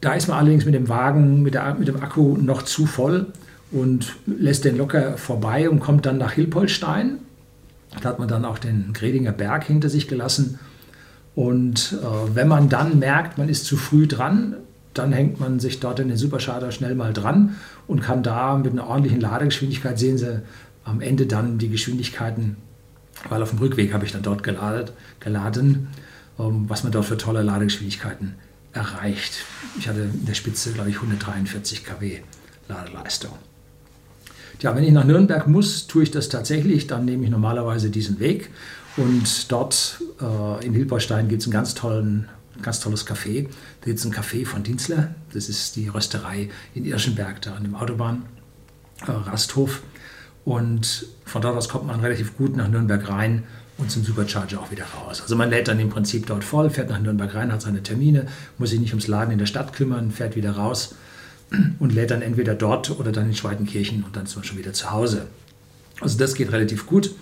da 0.00 0.12
ist 0.12 0.28
man 0.28 0.38
allerdings 0.38 0.66
mit 0.66 0.74
dem 0.74 0.88
Wagen, 0.88 1.42
mit, 1.42 1.54
der, 1.54 1.74
mit 1.74 1.88
dem 1.88 2.02
Akku 2.02 2.36
noch 2.36 2.62
zu 2.62 2.86
voll 2.86 3.26
und 3.70 4.16
lässt 4.26 4.64
den 4.64 4.76
locker 4.76 5.16
vorbei 5.16 5.70
und 5.70 5.80
kommt 5.80 6.06
dann 6.06 6.18
nach 6.18 6.32
Hilpolstein. 6.32 7.18
Da 8.00 8.10
hat 8.10 8.18
man 8.18 8.28
dann 8.28 8.44
auch 8.44 8.58
den 8.58 8.92
Gredinger 8.92 9.32
Berg 9.32 9.64
hinter 9.64 9.88
sich 9.88 10.08
gelassen. 10.08 10.58
Und 11.34 11.98
äh, 12.00 12.34
wenn 12.34 12.48
man 12.48 12.68
dann 12.68 12.98
merkt, 12.98 13.38
man 13.38 13.48
ist 13.48 13.64
zu 13.64 13.76
früh 13.76 14.06
dran, 14.06 14.56
dann 14.94 15.12
hängt 15.12 15.40
man 15.40 15.60
sich 15.60 15.80
dort 15.80 16.00
in 16.00 16.08
den 16.08 16.16
Supercharger 16.16 16.70
schnell 16.72 16.94
mal 16.94 17.12
dran 17.12 17.56
und 17.86 18.00
kann 18.00 18.22
da 18.22 18.56
mit 18.56 18.72
einer 18.72 18.86
ordentlichen 18.86 19.20
Ladegeschwindigkeit 19.20 19.98
sehen 19.98 20.18
Sie 20.18 20.42
am 20.84 21.00
Ende 21.00 21.26
dann 21.26 21.58
die 21.58 21.68
Geschwindigkeiten, 21.68 22.56
weil 23.28 23.42
auf 23.42 23.50
dem 23.50 23.58
Rückweg 23.58 23.92
habe 23.92 24.04
ich 24.04 24.12
dann 24.12 24.22
dort 24.22 24.42
geladet, 24.42 24.92
geladen, 25.20 25.88
ähm, 26.38 26.64
was 26.68 26.82
man 26.82 26.92
dort 26.92 27.06
für 27.06 27.16
tolle 27.16 27.42
Ladegeschwindigkeiten 27.42 28.34
erreicht. 28.72 29.32
Ich 29.78 29.88
hatte 29.88 30.00
in 30.00 30.26
der 30.26 30.34
Spitze, 30.34 30.72
glaube 30.72 30.90
ich, 30.90 30.96
143 30.96 31.84
kW 31.84 32.18
Ladeleistung. 32.68 33.32
Ja, 34.60 34.74
wenn 34.74 34.84
ich 34.84 34.92
nach 34.92 35.04
Nürnberg 35.04 35.46
muss, 35.46 35.86
tue 35.86 36.04
ich 36.04 36.10
das 36.10 36.28
tatsächlich. 36.28 36.86
Dann 36.86 37.04
nehme 37.04 37.24
ich 37.24 37.30
normalerweise 37.30 37.90
diesen 37.90 38.20
Weg. 38.20 38.50
Und 38.96 39.50
dort 39.50 40.00
äh, 40.20 40.64
in 40.64 40.72
Hilberstein 40.72 41.28
gibt 41.28 41.42
es 41.42 41.48
einen 41.48 41.52
ganz 41.52 41.74
tollen 41.74 42.28
ganz 42.62 42.80
tolles 42.80 43.06
Café. 43.06 43.48
Da 43.80 43.86
gibt 43.86 43.98
es 43.98 44.04
ein 44.04 44.12
Café 44.12 44.44
von 44.46 44.62
Dienstler. 44.62 45.14
Das 45.32 45.48
ist 45.48 45.74
die 45.76 45.88
Rösterei 45.88 46.50
in 46.74 46.84
Irschenberg, 46.84 47.40
da 47.42 47.54
an 47.54 47.64
dem 47.64 47.74
Autobahn-Rasthof. 47.74 49.78
Äh, 49.78 49.82
und 50.44 51.06
von 51.24 51.42
dort 51.42 51.56
aus 51.56 51.68
kommt 51.68 51.86
man 51.86 52.00
relativ 52.00 52.36
gut 52.36 52.56
nach 52.56 52.68
Nürnberg 52.68 53.08
rein 53.08 53.44
und 53.78 53.90
zum 53.90 54.04
Supercharger 54.04 54.60
auch 54.60 54.70
wieder 54.70 54.84
raus. 54.84 55.22
Also 55.22 55.36
man 55.36 55.50
lädt 55.50 55.68
dann 55.68 55.80
im 55.80 55.88
Prinzip 55.88 56.26
dort 56.26 56.44
voll, 56.44 56.70
fährt 56.70 56.90
nach 56.90 57.00
Nürnberg 57.00 57.34
rein, 57.34 57.52
hat 57.52 57.62
seine 57.62 57.82
Termine, 57.82 58.26
muss 58.58 58.70
sich 58.70 58.80
nicht 58.80 58.92
ums 58.92 59.08
Laden 59.08 59.32
in 59.32 59.38
der 59.38 59.46
Stadt 59.46 59.72
kümmern, 59.72 60.10
fährt 60.10 60.36
wieder 60.36 60.52
raus 60.52 60.94
und 61.78 61.94
lädt 61.94 62.10
dann 62.10 62.22
entweder 62.22 62.54
dort 62.54 62.90
oder 62.90 63.10
dann 63.10 63.26
in 63.26 63.34
Schweitenkirchen 63.34 64.04
und 64.04 64.16
dann 64.16 64.26
man 64.34 64.44
schon 64.44 64.58
wieder 64.58 64.72
zu 64.72 64.90
Hause. 64.90 65.26
Also 66.00 66.18
das 66.18 66.34
geht 66.34 66.52
relativ 66.52 66.86
gut. 66.86 67.14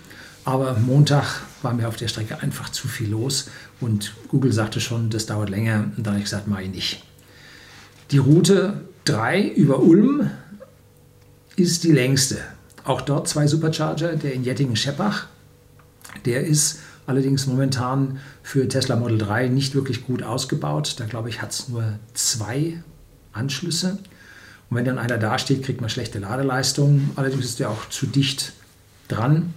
Aber 0.45 0.77
Montag 0.77 1.41
war 1.61 1.73
mir 1.73 1.87
auf 1.87 1.95
der 1.95 2.07
Strecke 2.09 2.41
einfach 2.41 2.69
zu 2.69 2.87
viel 2.87 3.09
los 3.09 3.49
und 3.79 4.13
Google 4.27 4.51
sagte 4.51 4.81
schon, 4.81 5.09
das 5.09 5.25
dauert 5.25 5.49
länger 5.49 5.85
und 5.95 6.05
dann 6.05 6.13
habe 6.13 6.17
ich 6.17 6.25
gesagt, 6.25 6.47
mache 6.47 6.63
ich 6.63 6.71
nicht. 6.71 7.03
Die 8.11 8.17
Route 8.17 8.81
3 9.05 9.41
über 9.41 9.79
Ulm 9.79 10.29
ist 11.55 11.83
die 11.83 11.91
längste. 11.91 12.39
Auch 12.83 13.01
dort 13.01 13.27
zwei 13.27 13.47
Supercharger, 13.47 14.15
der 14.15 14.33
in 14.33 14.43
Jettingen-Scheppach. 14.43 15.27
Der 16.25 16.45
ist 16.45 16.79
allerdings 17.05 17.47
momentan 17.47 18.19
für 18.41 18.67
Tesla 18.67 18.95
Model 18.95 19.17
3 19.17 19.47
nicht 19.47 19.75
wirklich 19.75 20.05
gut 20.05 20.23
ausgebaut. 20.23 20.95
Da 20.97 21.05
glaube 21.05 21.29
ich, 21.29 21.41
hat 21.41 21.51
es 21.51 21.69
nur 21.69 21.99
zwei 22.13 22.83
Anschlüsse. 23.31 23.99
Und 24.69 24.77
wenn 24.77 24.85
dann 24.85 24.97
einer 24.97 25.17
dasteht, 25.17 25.63
kriegt 25.63 25.79
man 25.81 25.89
schlechte 25.89 26.19
Ladeleistung. 26.19 27.11
Allerdings 27.15 27.45
ist 27.45 27.59
der 27.59 27.69
auch 27.69 27.89
zu 27.89 28.05
dicht 28.05 28.53
dran, 29.07 29.53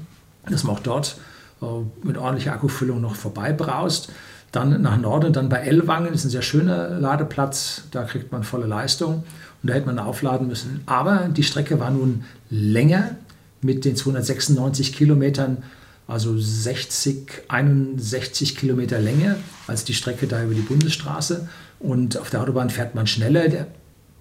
dass 0.50 0.64
man 0.64 0.76
auch 0.76 0.80
dort 0.80 1.18
äh, 1.62 1.66
mit 2.02 2.18
ordentlicher 2.18 2.52
Akkufüllung 2.52 3.00
noch 3.00 3.14
vorbei 3.14 3.52
braust. 3.52 4.10
Dann 4.52 4.80
nach 4.80 4.96
Norden, 4.96 5.32
dann 5.32 5.48
bei 5.48 5.58
Ellwangen, 5.58 6.14
ist 6.14 6.24
ein 6.24 6.30
sehr 6.30 6.42
schöner 6.42 6.98
Ladeplatz, 7.00 7.82
da 7.90 8.04
kriegt 8.04 8.32
man 8.32 8.42
volle 8.42 8.66
Leistung 8.66 9.24
und 9.62 9.70
da 9.70 9.74
hätte 9.74 9.86
man 9.86 9.98
aufladen 9.98 10.46
müssen. 10.46 10.82
Aber 10.86 11.28
die 11.28 11.42
Strecke 11.42 11.80
war 11.80 11.90
nun 11.90 12.24
länger 12.48 13.16
mit 13.60 13.84
den 13.84 13.96
296 13.96 14.94
Kilometern, 14.94 15.58
also 16.06 16.38
60, 16.38 17.42
61 17.48 18.56
Kilometer 18.56 19.00
Länge 19.00 19.36
als 19.66 19.84
die 19.84 19.94
Strecke 19.94 20.26
da 20.26 20.42
über 20.42 20.54
die 20.54 20.60
Bundesstraße. 20.60 21.48
Und 21.80 22.16
auf 22.16 22.30
der 22.30 22.40
Autobahn 22.40 22.70
fährt 22.70 22.94
man 22.94 23.06
schneller, 23.06 23.48
da 23.48 23.66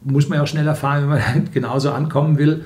muss 0.01 0.27
man 0.27 0.37
ja 0.37 0.43
auch 0.43 0.47
schneller 0.47 0.75
fahren, 0.75 1.03
wenn 1.03 1.09
man 1.09 1.51
genauso 1.53 1.91
ankommen 1.91 2.37
will. 2.37 2.65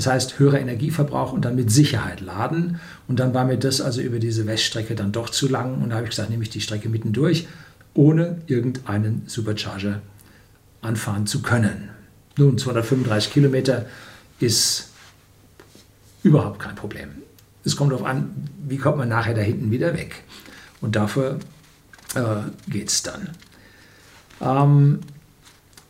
Das 0.00 0.06
heißt, 0.06 0.38
höherer 0.38 0.58
Energieverbrauch 0.58 1.34
und 1.34 1.44
dann 1.44 1.56
mit 1.56 1.70
Sicherheit 1.70 2.22
laden. 2.22 2.80
Und 3.06 3.20
dann 3.20 3.34
war 3.34 3.44
mir 3.44 3.58
das 3.58 3.82
also 3.82 4.00
über 4.00 4.18
diese 4.18 4.46
Weststrecke 4.46 4.94
dann 4.94 5.12
doch 5.12 5.28
zu 5.28 5.46
lang. 5.46 5.82
Und 5.82 5.90
da 5.90 5.96
habe 5.96 6.04
ich 6.04 6.10
gesagt, 6.10 6.30
nehme 6.30 6.42
ich 6.42 6.48
die 6.48 6.62
Strecke 6.62 6.88
mittendurch, 6.88 7.46
ohne 7.92 8.38
irgendeinen 8.46 9.24
Supercharger 9.26 10.00
anfahren 10.80 11.26
zu 11.26 11.42
können. 11.42 11.90
Nun, 12.38 12.56
235 12.56 13.30
Kilometer 13.30 13.84
ist 14.38 14.88
überhaupt 16.22 16.60
kein 16.60 16.76
Problem. 16.76 17.10
Es 17.66 17.76
kommt 17.76 17.92
darauf 17.92 18.06
an, 18.06 18.48
wie 18.66 18.78
kommt 18.78 18.96
man 18.96 19.10
nachher 19.10 19.34
da 19.34 19.42
hinten 19.42 19.70
wieder 19.70 19.92
weg. 19.92 20.24
Und 20.80 20.96
dafür 20.96 21.40
äh, 22.14 22.70
geht 22.70 22.88
es 22.88 23.02
dann. 23.02 23.28
Ähm, 24.40 25.00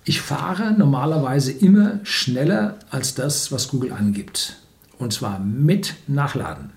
ich 0.05 0.21
fahre 0.21 0.73
normalerweise 0.73 1.53
immer 1.53 2.01
schneller 2.05 2.79
als 2.91 3.15
das, 3.15 3.53
was 3.53 3.69
Google 3.69 3.93
angibt. 3.93 4.57
Und 4.99 5.13
zwar 5.13 5.39
mit 5.39 5.95
Nachladen. 6.07 6.71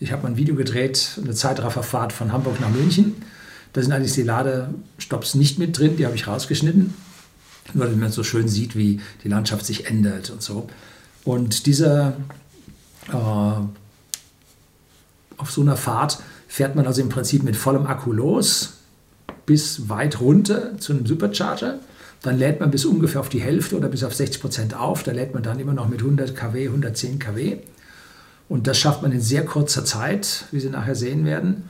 Ich 0.00 0.12
habe 0.12 0.26
ein 0.26 0.36
Video 0.36 0.54
gedreht, 0.54 1.18
eine 1.22 1.34
Zeitrafferfahrt 1.34 2.12
von 2.12 2.32
Hamburg 2.32 2.60
nach 2.60 2.70
München. 2.70 3.16
Da 3.72 3.82
sind 3.82 3.92
eigentlich 3.92 4.12
die 4.12 4.22
Ladestops 4.22 5.34
nicht 5.34 5.58
mit 5.58 5.78
drin, 5.78 5.96
die 5.96 6.06
habe 6.06 6.14
ich 6.14 6.26
rausgeschnitten. 6.26 6.94
Nur 7.74 7.84
damit 7.84 8.00
man 8.00 8.12
so 8.12 8.22
schön 8.22 8.48
sieht, 8.48 8.76
wie 8.76 9.00
die 9.24 9.28
Landschaft 9.28 9.66
sich 9.66 9.86
ändert 9.86 10.30
und 10.30 10.42
so. 10.42 10.68
Und 11.24 11.66
dieser, 11.66 12.16
äh, 13.08 13.12
auf 15.36 15.50
so 15.50 15.60
einer 15.60 15.76
Fahrt 15.76 16.22
fährt 16.46 16.76
man 16.76 16.86
also 16.86 17.02
im 17.02 17.08
Prinzip 17.08 17.42
mit 17.42 17.56
vollem 17.56 17.86
Akku 17.86 18.12
los, 18.12 18.74
bis 19.44 19.88
weit 19.88 20.20
runter 20.20 20.78
zu 20.78 20.92
einem 20.92 21.06
Supercharger 21.06 21.80
dann 22.22 22.38
lädt 22.38 22.60
man 22.60 22.70
bis 22.70 22.84
ungefähr 22.84 23.20
auf 23.20 23.28
die 23.28 23.40
Hälfte 23.40 23.76
oder 23.76 23.88
bis 23.88 24.02
auf 24.02 24.14
60 24.14 24.40
Prozent 24.40 24.74
auf. 24.74 25.02
Da 25.02 25.12
lädt 25.12 25.34
man 25.34 25.42
dann 25.42 25.60
immer 25.60 25.72
noch 25.72 25.88
mit 25.88 26.00
100 26.00 26.34
kW, 26.34 26.66
110 26.66 27.18
kW. 27.18 27.58
Und 28.48 28.66
das 28.66 28.78
schafft 28.78 29.02
man 29.02 29.12
in 29.12 29.20
sehr 29.20 29.44
kurzer 29.44 29.84
Zeit, 29.84 30.46
wie 30.50 30.60
Sie 30.60 30.70
nachher 30.70 30.94
sehen 30.94 31.24
werden. 31.24 31.68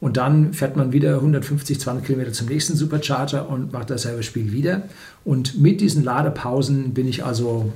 Und 0.00 0.16
dann 0.16 0.52
fährt 0.52 0.76
man 0.76 0.92
wieder 0.92 1.16
150, 1.16 1.80
200 1.80 2.04
Kilometer 2.04 2.32
zum 2.32 2.46
nächsten 2.46 2.76
Supercharger 2.76 3.48
und 3.48 3.72
macht 3.72 3.90
dasselbe 3.90 4.22
Spiel 4.22 4.52
wieder. 4.52 4.82
Und 5.24 5.60
mit 5.60 5.80
diesen 5.80 6.04
Ladepausen 6.04 6.94
bin 6.94 7.08
ich 7.08 7.24
also 7.24 7.72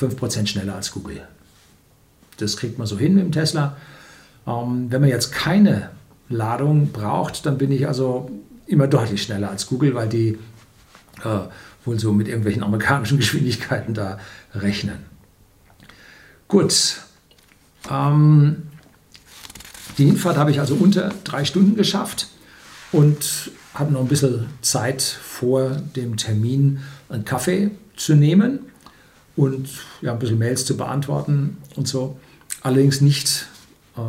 5% 0.00 0.46
schneller 0.46 0.74
als 0.74 0.92
Google. 0.92 1.20
Das 2.38 2.56
kriegt 2.56 2.78
man 2.78 2.86
so 2.86 2.98
hin 2.98 3.14
mit 3.14 3.24
dem 3.24 3.32
Tesla. 3.32 3.76
Ähm, 4.46 4.86
wenn 4.88 5.02
man 5.02 5.10
jetzt 5.10 5.32
keine 5.32 5.90
Ladung 6.30 6.92
braucht, 6.92 7.44
dann 7.44 7.58
bin 7.58 7.70
ich 7.70 7.86
also 7.86 8.30
immer 8.66 8.86
deutlich 8.86 9.22
schneller 9.22 9.50
als 9.50 9.66
Google, 9.66 9.94
weil 9.94 10.08
die 10.08 10.38
wohl 11.84 11.98
so 11.98 12.12
mit 12.12 12.28
irgendwelchen 12.28 12.62
amerikanischen 12.62 13.18
Geschwindigkeiten 13.18 13.94
da 13.94 14.18
rechnen. 14.54 14.98
Gut. 16.48 16.98
Ähm, 17.90 18.64
die 19.98 20.06
Hinfahrt 20.06 20.36
habe 20.36 20.50
ich 20.50 20.60
also 20.60 20.74
unter 20.74 21.12
drei 21.24 21.44
Stunden 21.44 21.76
geschafft 21.76 22.28
und 22.92 23.50
habe 23.74 23.92
noch 23.92 24.00
ein 24.00 24.08
bisschen 24.08 24.46
Zeit 24.60 25.02
vor 25.02 25.70
dem 25.70 26.16
Termin 26.16 26.80
einen 27.08 27.24
Kaffee 27.24 27.70
zu 27.96 28.14
nehmen 28.14 28.60
und 29.36 29.68
ja, 30.00 30.12
ein 30.12 30.18
bisschen 30.18 30.38
Mails 30.38 30.64
zu 30.64 30.76
beantworten 30.76 31.58
und 31.76 31.88
so. 31.88 32.18
Allerdings 32.62 33.00
nicht 33.00 33.46
äh, 33.96 34.00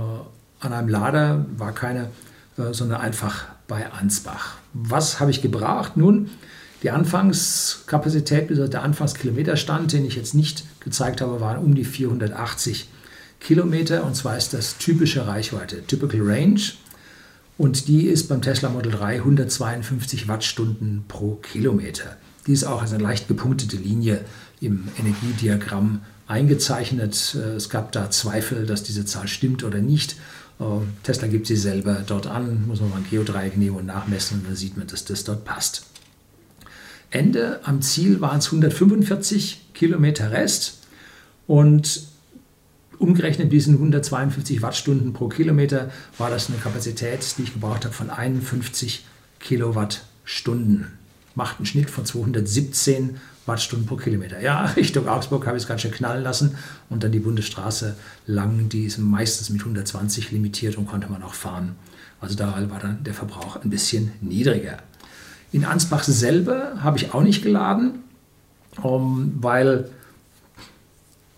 an 0.59 0.73
einem 0.73 0.89
Lader, 0.89 1.45
war 1.57 1.73
keine, 1.73 2.09
äh, 2.57 2.73
sondern 2.73 3.01
einfach 3.01 3.45
bei 3.67 3.91
Ansbach. 3.91 4.57
Was 4.73 5.19
habe 5.19 5.31
ich 5.31 5.41
gebracht? 5.41 5.97
Nun, 5.97 6.29
die 6.83 6.91
Anfangskapazität, 6.91 8.49
der 8.49 8.83
Anfangskilometerstand, 8.83 9.93
den 9.93 10.05
ich 10.05 10.15
jetzt 10.15 10.35
nicht 10.35 10.65
gezeigt 10.81 11.21
habe, 11.21 11.39
waren 11.39 11.63
um 11.63 11.75
die 11.75 11.85
480 11.85 12.89
Kilometer. 13.39 14.03
Und 14.03 14.15
zwar 14.15 14.37
ist 14.37 14.53
das 14.53 14.77
typische 14.77 15.25
Reichweite, 15.25 15.85
Typical 15.87 16.21
Range. 16.21 16.59
Und 17.57 17.87
die 17.87 18.07
ist 18.07 18.27
beim 18.27 18.41
Tesla 18.41 18.69
Model 18.69 18.91
3 18.91 19.15
152 19.15 20.27
Wattstunden 20.27 21.05
pro 21.07 21.35
Kilometer. 21.35 22.17
Die 22.47 22.51
ist 22.51 22.65
auch 22.65 22.81
als 22.81 22.91
eine 22.91 23.03
leicht 23.03 23.29
gepunktete 23.29 23.77
Linie 23.77 24.19
im 24.59 24.89
Energiediagramm 24.99 26.01
eingezeichnet. 26.27 27.37
Äh, 27.39 27.55
es 27.55 27.69
gab 27.69 27.93
da 27.93 28.09
Zweifel, 28.11 28.65
dass 28.65 28.83
diese 28.83 29.05
Zahl 29.05 29.29
stimmt 29.29 29.63
oder 29.63 29.79
nicht. 29.79 30.17
Äh, 30.59 30.63
Tesla 31.03 31.27
gibt 31.27 31.47
sie 31.47 31.55
selber 31.55 32.03
dort 32.05 32.27
an, 32.27 32.67
muss 32.67 32.81
man 32.81 32.89
mal 32.89 32.97
ein 32.97 33.07
Geodreieck 33.09 33.55
nehmen 33.55 33.77
und 33.77 33.85
nachmessen 33.85 34.39
und 34.39 34.47
dann 34.47 34.55
sieht 34.57 34.75
man, 34.75 34.87
dass 34.87 35.05
das 35.05 35.23
dort 35.23 35.45
passt. 35.45 35.92
Ende 37.13 37.59
am 37.63 37.83
Ziel 37.83 38.21
waren 38.21 38.39
es 38.39 38.47
145 38.47 39.73
Kilometer 39.75 40.31
Rest 40.31 40.79
und 41.45 42.07
umgerechnet 42.97 43.51
diesen 43.51 43.75
152 43.75 44.63
Wattstunden 44.63 45.13
pro 45.13 45.27
Kilometer 45.27 45.91
war 46.17 46.31
das 46.31 46.49
eine 46.49 46.57
Kapazität, 46.57 47.19
die 47.37 47.43
ich 47.43 47.53
gebraucht 47.53 47.85
habe 47.85 47.93
von 47.93 48.09
51 48.09 49.05
Kilowattstunden. 49.39 50.87
Macht 51.35 51.57
einen 51.57 51.67
Schnitt 51.67 51.91
von 51.91 52.03
217 52.03 53.17
Wattstunden 53.45 53.87
pro 53.87 53.97
Kilometer. 53.97 54.39
Ja, 54.39 54.65
Richtung 54.75 55.07
Augsburg 55.07 55.45
habe 55.45 55.57
ich 55.57 55.63
es 55.63 55.69
ganz 55.69 55.81
schön 55.81 55.91
knallen 55.91 56.23
lassen 56.23 56.55
und 56.89 57.03
dann 57.03 57.11
die 57.11 57.19
Bundesstraße 57.19 57.95
lang, 58.25 58.69
die 58.69 58.85
ist 58.85 58.97
meistens 58.97 59.51
mit 59.51 59.61
120 59.61 60.31
limitiert 60.31 60.79
und 60.79 60.87
konnte 60.87 61.11
man 61.11 61.21
auch 61.21 61.35
fahren. 61.35 61.75
Also 62.19 62.35
da 62.35 62.55
war 62.71 62.79
dann 62.79 63.03
der 63.03 63.13
Verbrauch 63.13 63.57
ein 63.57 63.69
bisschen 63.69 64.13
niedriger. 64.21 64.77
In 65.53 65.65
Ansbach 65.65 66.03
selber 66.03 66.73
habe 66.81 66.97
ich 66.97 67.13
auch 67.13 67.21
nicht 67.21 67.43
geladen, 67.43 67.99
um, 68.81 69.37
weil 69.39 69.89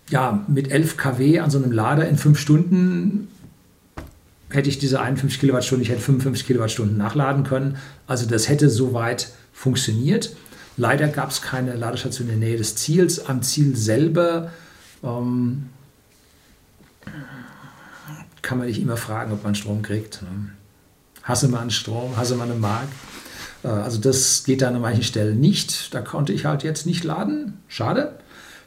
ja, 0.08 0.44
mit 0.48 0.70
11 0.70 0.96
kW 0.96 1.40
an 1.40 1.50
so 1.50 1.58
einem 1.58 1.70
Lader 1.70 2.08
in 2.08 2.16
5 2.16 2.38
Stunden 2.38 3.28
hätte 4.48 4.70
ich 4.70 4.78
diese 4.78 5.00
51 5.00 5.38
Kilowattstunden, 5.38 5.82
ich 5.82 5.90
hätte 5.90 6.00
55 6.00 6.46
Kilowattstunden 6.46 6.96
nachladen 6.96 7.44
können. 7.44 7.76
Also 8.06 8.26
das 8.26 8.48
hätte 8.48 8.70
soweit 8.70 9.32
funktioniert. 9.52 10.34
Leider 10.78 11.08
gab 11.08 11.30
es 11.30 11.42
keine 11.42 11.74
Ladestation 11.74 12.28
in 12.28 12.40
der 12.40 12.48
Nähe 12.48 12.58
des 12.58 12.74
Ziels. 12.76 13.26
Am 13.26 13.42
Ziel 13.42 13.76
selber 13.76 14.50
ähm, 15.02 15.68
kann 18.40 18.56
man 18.56 18.66
nicht 18.66 18.80
immer 18.80 18.96
fragen, 18.96 19.32
ob 19.32 19.44
man 19.44 19.54
Strom 19.54 19.82
kriegt. 19.82 20.22
Ne? 20.22 20.50
Hasse 21.22 21.48
man 21.48 21.70
Strom, 21.70 22.16
hasse 22.16 22.36
man 22.36 22.50
einen 22.50 22.60
Markt. 22.60 22.92
Äh, 23.66 23.68
also 23.68 23.98
das 23.98 24.44
geht 24.44 24.62
dann 24.62 24.76
an 24.76 24.80
manchen 24.80 25.02
Stellen 25.02 25.40
nicht. 25.40 25.92
Da 25.94 26.00
konnte 26.00 26.32
ich 26.32 26.44
halt 26.44 26.62
jetzt 26.62 26.86
nicht 26.86 27.04
laden. 27.04 27.54
Schade. 27.68 28.18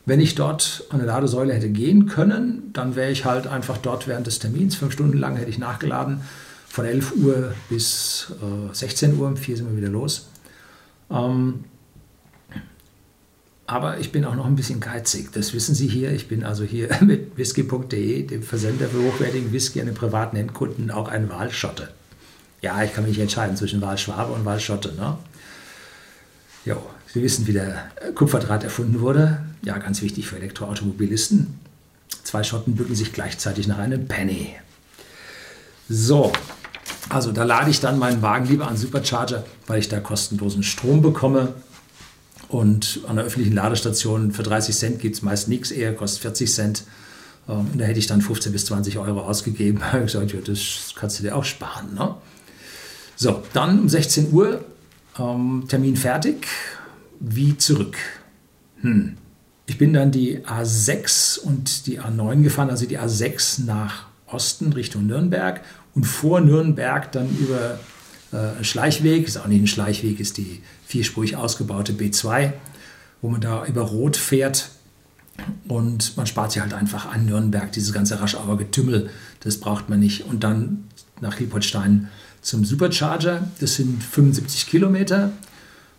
Wenn 0.06 0.20
ich 0.20 0.36
dort 0.36 0.86
an 0.90 1.00
eine 1.00 1.08
Ladesäule 1.08 1.54
hätte 1.54 1.70
gehen 1.70 2.08
können, 2.08 2.72
dann 2.74 2.96
wäre 2.96 3.12
ich 3.12 3.26
halt 3.26 3.48
einfach 3.48 3.78
dort 3.78 4.08
während 4.08 4.28
des 4.28 4.40
Termins, 4.40 4.76
fünf 4.76 4.94
Stunden 4.94 5.18
lang 5.18 5.36
hätte 5.36 5.50
ich 5.50 5.60
nachgeladen, 5.60 6.22
von 6.68 6.86
11 6.86 7.16
Uhr 7.18 7.54
bis 7.70 8.34
äh, 8.42 8.74
16 8.74 9.18
Uhr, 9.18 9.28
um 9.28 9.38
4 9.38 9.58
sind 9.58 9.70
wir 9.70 9.78
wieder 9.78 9.90
los. 9.90 10.30
Ähm, 11.12 11.66
aber 13.68 14.00
ich 14.00 14.12
bin 14.12 14.26
auch 14.26 14.36
noch 14.36 14.48
ein 14.48 14.56
bisschen 14.56 14.80
geizig. 14.80 15.32
Das 15.32 15.54
wissen 15.54 15.76
Sie 15.76 15.88
hier. 15.88 16.12
Ich 16.12 16.28
bin 16.28 16.44
also 16.44 16.64
hier 16.64 16.90
mit 17.02 17.38
whisky.de, 17.38 18.24
dem 18.24 18.42
Versender 18.42 18.88
für 18.88 19.04
hochwertigen 19.04 19.52
Whisky 19.52 19.80
an 19.80 19.88
den 19.88 19.96
privaten 19.96 20.38
Endkunden, 20.38 20.90
auch 20.90 21.08
ein 21.08 21.30
Wahlschotte. 21.30 21.90
Ja, 22.62 22.84
ich 22.84 22.94
kann 22.94 23.06
mich 23.06 23.20
entscheiden 23.20 23.56
zwischen 23.56 23.82
Wahlschwabe 23.82 24.34
und 24.34 24.46
Wahlschotte. 24.46 24.94
Ne? 24.94 25.18
Jo, 26.66 26.78
Sie 27.12 27.24
wissen, 27.24 27.48
wie 27.48 27.54
der 27.54 27.92
Kupferdraht 28.14 28.64
erfunden 28.64 29.00
wurde. 29.00 29.42
Ja, 29.64 29.78
ganz 29.78 30.02
wichtig 30.02 30.28
für 30.28 30.36
Elektroautomobilisten. 30.36 31.60
Zwei 32.24 32.44
Schotten 32.44 32.76
bücken 32.76 32.96
sich 32.96 33.14
gleichzeitig 33.14 33.68
nach 33.68 33.80
einem 33.80 34.08
Penny. 34.08 34.54
So, 35.90 36.32
also 37.10 37.32
da 37.32 37.44
lade 37.44 37.72
ich 37.72 37.80
dann 37.80 37.98
meinen 37.98 38.22
Wagen 38.22 38.46
lieber 38.46 38.68
an 38.68 38.78
Supercharger, 38.78 39.44
weil 39.66 39.80
ich 39.80 39.90
da 39.90 40.00
kostenlosen 40.00 40.62
Strom 40.62 41.02
bekomme. 41.02 41.56
Und 42.48 43.02
an 43.08 43.16
der 43.16 43.26
öffentlichen 43.26 43.56
Ladestation 43.56 44.32
für 44.32 44.44
30 44.44 44.76
Cent 44.76 45.00
gibt 45.00 45.16
es 45.16 45.22
meist 45.24 45.48
nichts, 45.48 45.72
eher 45.72 45.96
kostet 45.96 46.22
40 46.22 46.54
Cent. 46.54 46.84
Ähm, 47.48 47.70
da 47.76 47.86
hätte 47.86 48.00
ich 48.00 48.08
dann 48.08 48.22
15 48.22 48.52
bis 48.52 48.66
20 48.66 49.00
Euro 49.00 49.22
ausgegeben. 49.22 49.80
Da 49.82 49.94
habe 49.94 50.06
ich 50.06 50.12
gesagt, 50.12 50.34
ja, 50.34 50.40
das 50.42 50.94
kannst 50.96 51.18
du 51.18 51.24
dir 51.24 51.36
auch 51.36 51.44
sparen. 51.44 51.96
Ne? 51.96 52.14
So, 53.22 53.44
dann 53.52 53.82
um 53.82 53.90
16 53.90 54.32
Uhr, 54.32 54.64
ähm, 55.20 55.66
Termin 55.68 55.98
fertig, 55.98 56.48
wie 57.20 57.58
zurück. 57.58 57.98
Hm. 58.80 59.18
Ich 59.66 59.78
bin 59.78 59.92
dann 59.92 60.12
die 60.12 60.40
A6 60.40 61.38
und 61.38 61.86
die 61.86 62.00
A9 62.00 62.44
gefahren, 62.44 62.70
also 62.70 62.86
die 62.86 62.98
A6 62.98 63.66
nach 63.66 64.06
Osten 64.26 64.72
Richtung 64.72 65.06
Nürnberg 65.06 65.60
und 65.96 66.06
vor 66.06 66.40
Nürnberg 66.40 67.12
dann 67.12 67.28
über 67.38 67.78
äh, 68.32 68.64
Schleichweg, 68.64 69.28
ist 69.28 69.36
auch 69.36 69.48
nicht 69.48 69.64
ein 69.64 69.68
Schleichweg, 69.68 70.22
ist 70.22 70.38
die 70.38 70.62
vierspurig 70.88 71.36
ausgebaute 71.36 71.92
B2, 71.92 72.54
wo 73.22 73.28
man 73.28 73.42
da 73.42 73.66
über 73.66 73.82
Rot 73.82 74.16
fährt 74.16 74.70
und 75.68 76.16
man 76.16 76.26
spart 76.26 76.54
sich 76.54 76.62
halt 76.62 76.74
einfach 76.74 77.12
an 77.12 77.26
Nürnberg, 77.26 77.70
dieses 77.74 77.92
ganze 77.92 78.22
Raschauer 78.22 78.58
Getümmel, 78.58 79.10
das 79.42 79.58
braucht 79.58 79.90
man 79.90 80.00
nicht. 80.00 80.26
Und 80.26 80.46
dann 80.46 80.86
nach 81.20 81.36
Hilpoltstein 81.36 82.08
zum 82.42 82.66
Supercharger. 82.66 83.48
Das 83.60 83.76
sind 83.76 84.04
75 84.04 84.68
Kilometer 84.68 85.32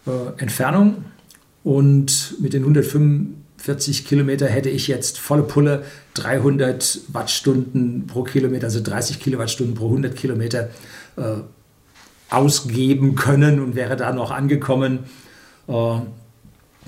äh, 0.06 0.40
Entfernung 0.40 1.04
und 1.62 2.36
mit 2.40 2.52
den 2.52 2.62
145 2.62 4.06
Kilometer 4.06 4.46
hätte 4.46 4.70
ich 4.70 4.88
jetzt 4.88 5.18
volle 5.18 5.42
Pulle 5.42 5.84
300 6.14 7.00
Wattstunden 7.08 8.06
pro 8.06 8.22
Kilometer, 8.22 8.66
also 8.66 8.80
30 8.82 9.20
Kilowattstunden 9.20 9.74
pro 9.74 9.86
100 9.86 10.16
Kilometer 10.16 10.70
äh, 11.16 11.36
ausgeben 12.30 13.14
können 13.14 13.60
und 13.60 13.74
wäre 13.74 13.96
da 13.96 14.12
noch 14.12 14.30
angekommen. 14.30 15.00
Äh, 15.68 16.00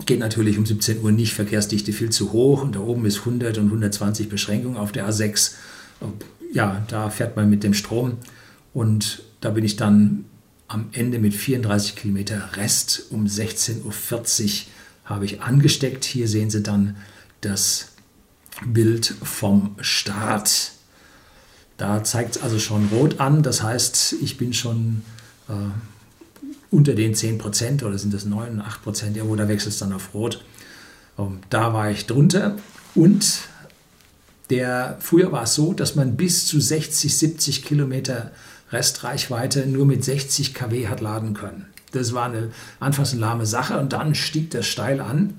geht 0.07 0.21
natürlich 0.21 0.57
um 0.57 0.65
17 0.65 1.03
Uhr 1.03 1.12
nicht, 1.12 1.35
Verkehrsdichte 1.35 1.93
viel 1.93 2.11
zu 2.11 2.33
hoch 2.33 2.62
und 2.62 2.77
da 2.77 2.81
oben 2.81 3.05
ist 3.05 3.21
100 3.21 3.59
und 3.59 3.67
120 3.67 4.29
Beschränkung 4.29 4.77
auf 4.77 4.93
der 4.93 5.09
A6. 5.09 5.53
Äh, 6.01 6.05
ja, 6.55 6.83
da 6.88 7.11
fährt 7.11 7.37
man 7.37 7.51
mit 7.51 7.62
dem 7.62 7.75
Strom 7.75 8.19
und 8.73 9.23
da 9.42 9.50
bin 9.50 9.64
ich 9.64 9.76
dann 9.76 10.24
am 10.68 10.88
Ende 10.92 11.18
mit 11.18 11.35
34 11.35 11.96
Kilometer 11.96 12.57
Rest 12.57 13.07
um 13.11 13.26
16.40 13.26 13.83
Uhr 13.85 14.50
habe 15.05 15.26
ich 15.26 15.42
angesteckt. 15.42 16.05
Hier 16.05 16.28
sehen 16.28 16.48
Sie 16.48 16.62
dann 16.62 16.96
das 17.42 17.88
Bild 18.64 19.14
vom 19.22 19.76
Start. 19.81 20.72
Da 21.76 22.05
zeigt 22.05 22.37
es 22.37 22.42
also 22.42 22.59
schon 22.59 22.87
rot 22.87 23.20
an. 23.20 23.42
Das 23.42 23.62
heißt, 23.62 24.14
ich 24.22 24.38
bin 24.38 24.55
schon 24.55 25.02
äh, 25.48 25.52
unter 26.70 26.94
den 26.94 27.14
10 27.14 27.38
Prozent 27.38 27.83
oder 27.83 27.98
sind 27.98 28.14
das 28.14 28.24
9, 28.24 28.61
8 28.61 28.83
Prozent, 28.83 29.16
irgendwo 29.16 29.37
da 29.37 29.48
wechselt 29.48 29.74
es 29.74 29.81
dann 29.81 29.92
auf 29.92 30.14
rot. 30.14 30.44
Um, 31.16 31.26
ähm, 31.26 31.38
da 31.50 31.74
war 31.74 31.90
ich 31.90 32.07
drunter 32.07 32.57
und 32.94 33.40
der, 34.48 34.96
früher 35.00 35.33
war 35.33 35.42
es 35.42 35.55
so, 35.55 35.72
dass 35.74 35.94
man 35.94 36.16
bis 36.16 36.46
zu 36.46 36.61
60, 36.61 37.18
70 37.18 37.64
Kilometer 37.64 38.31
Restreichweite 38.73 39.67
nur 39.67 39.87
mit 39.87 40.05
60 40.05 40.55
kW 40.55 40.89
hat 40.89 41.01
laden 41.01 41.35
können. 41.35 41.67
Das 41.93 42.15
war 42.15 42.27
eine 42.27 42.51
anfangs 42.81 43.13
eine 43.13 43.21
lahme 43.21 43.47
Sache 43.47 43.79
und 43.79 43.93
dann 43.93 44.15
stieg 44.15 44.51
das 44.51 44.67
steil 44.67 45.01
an 45.01 45.35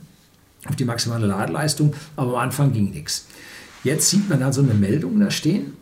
auf 0.68 0.76
die 0.76 0.86
maximale 0.86 1.28
Ladeleistung, 1.28 1.94
aber 2.16 2.36
am 2.36 2.44
Anfang 2.46 2.72
ging 2.72 2.92
nichts. 2.92 3.26
Jetzt 3.84 4.10
sieht 4.10 4.30
man 4.30 4.40
dann 4.40 4.54
so 4.54 4.62
eine 4.62 4.74
Meldung 4.74 5.20
da 5.20 5.30
stehen. 5.30 5.74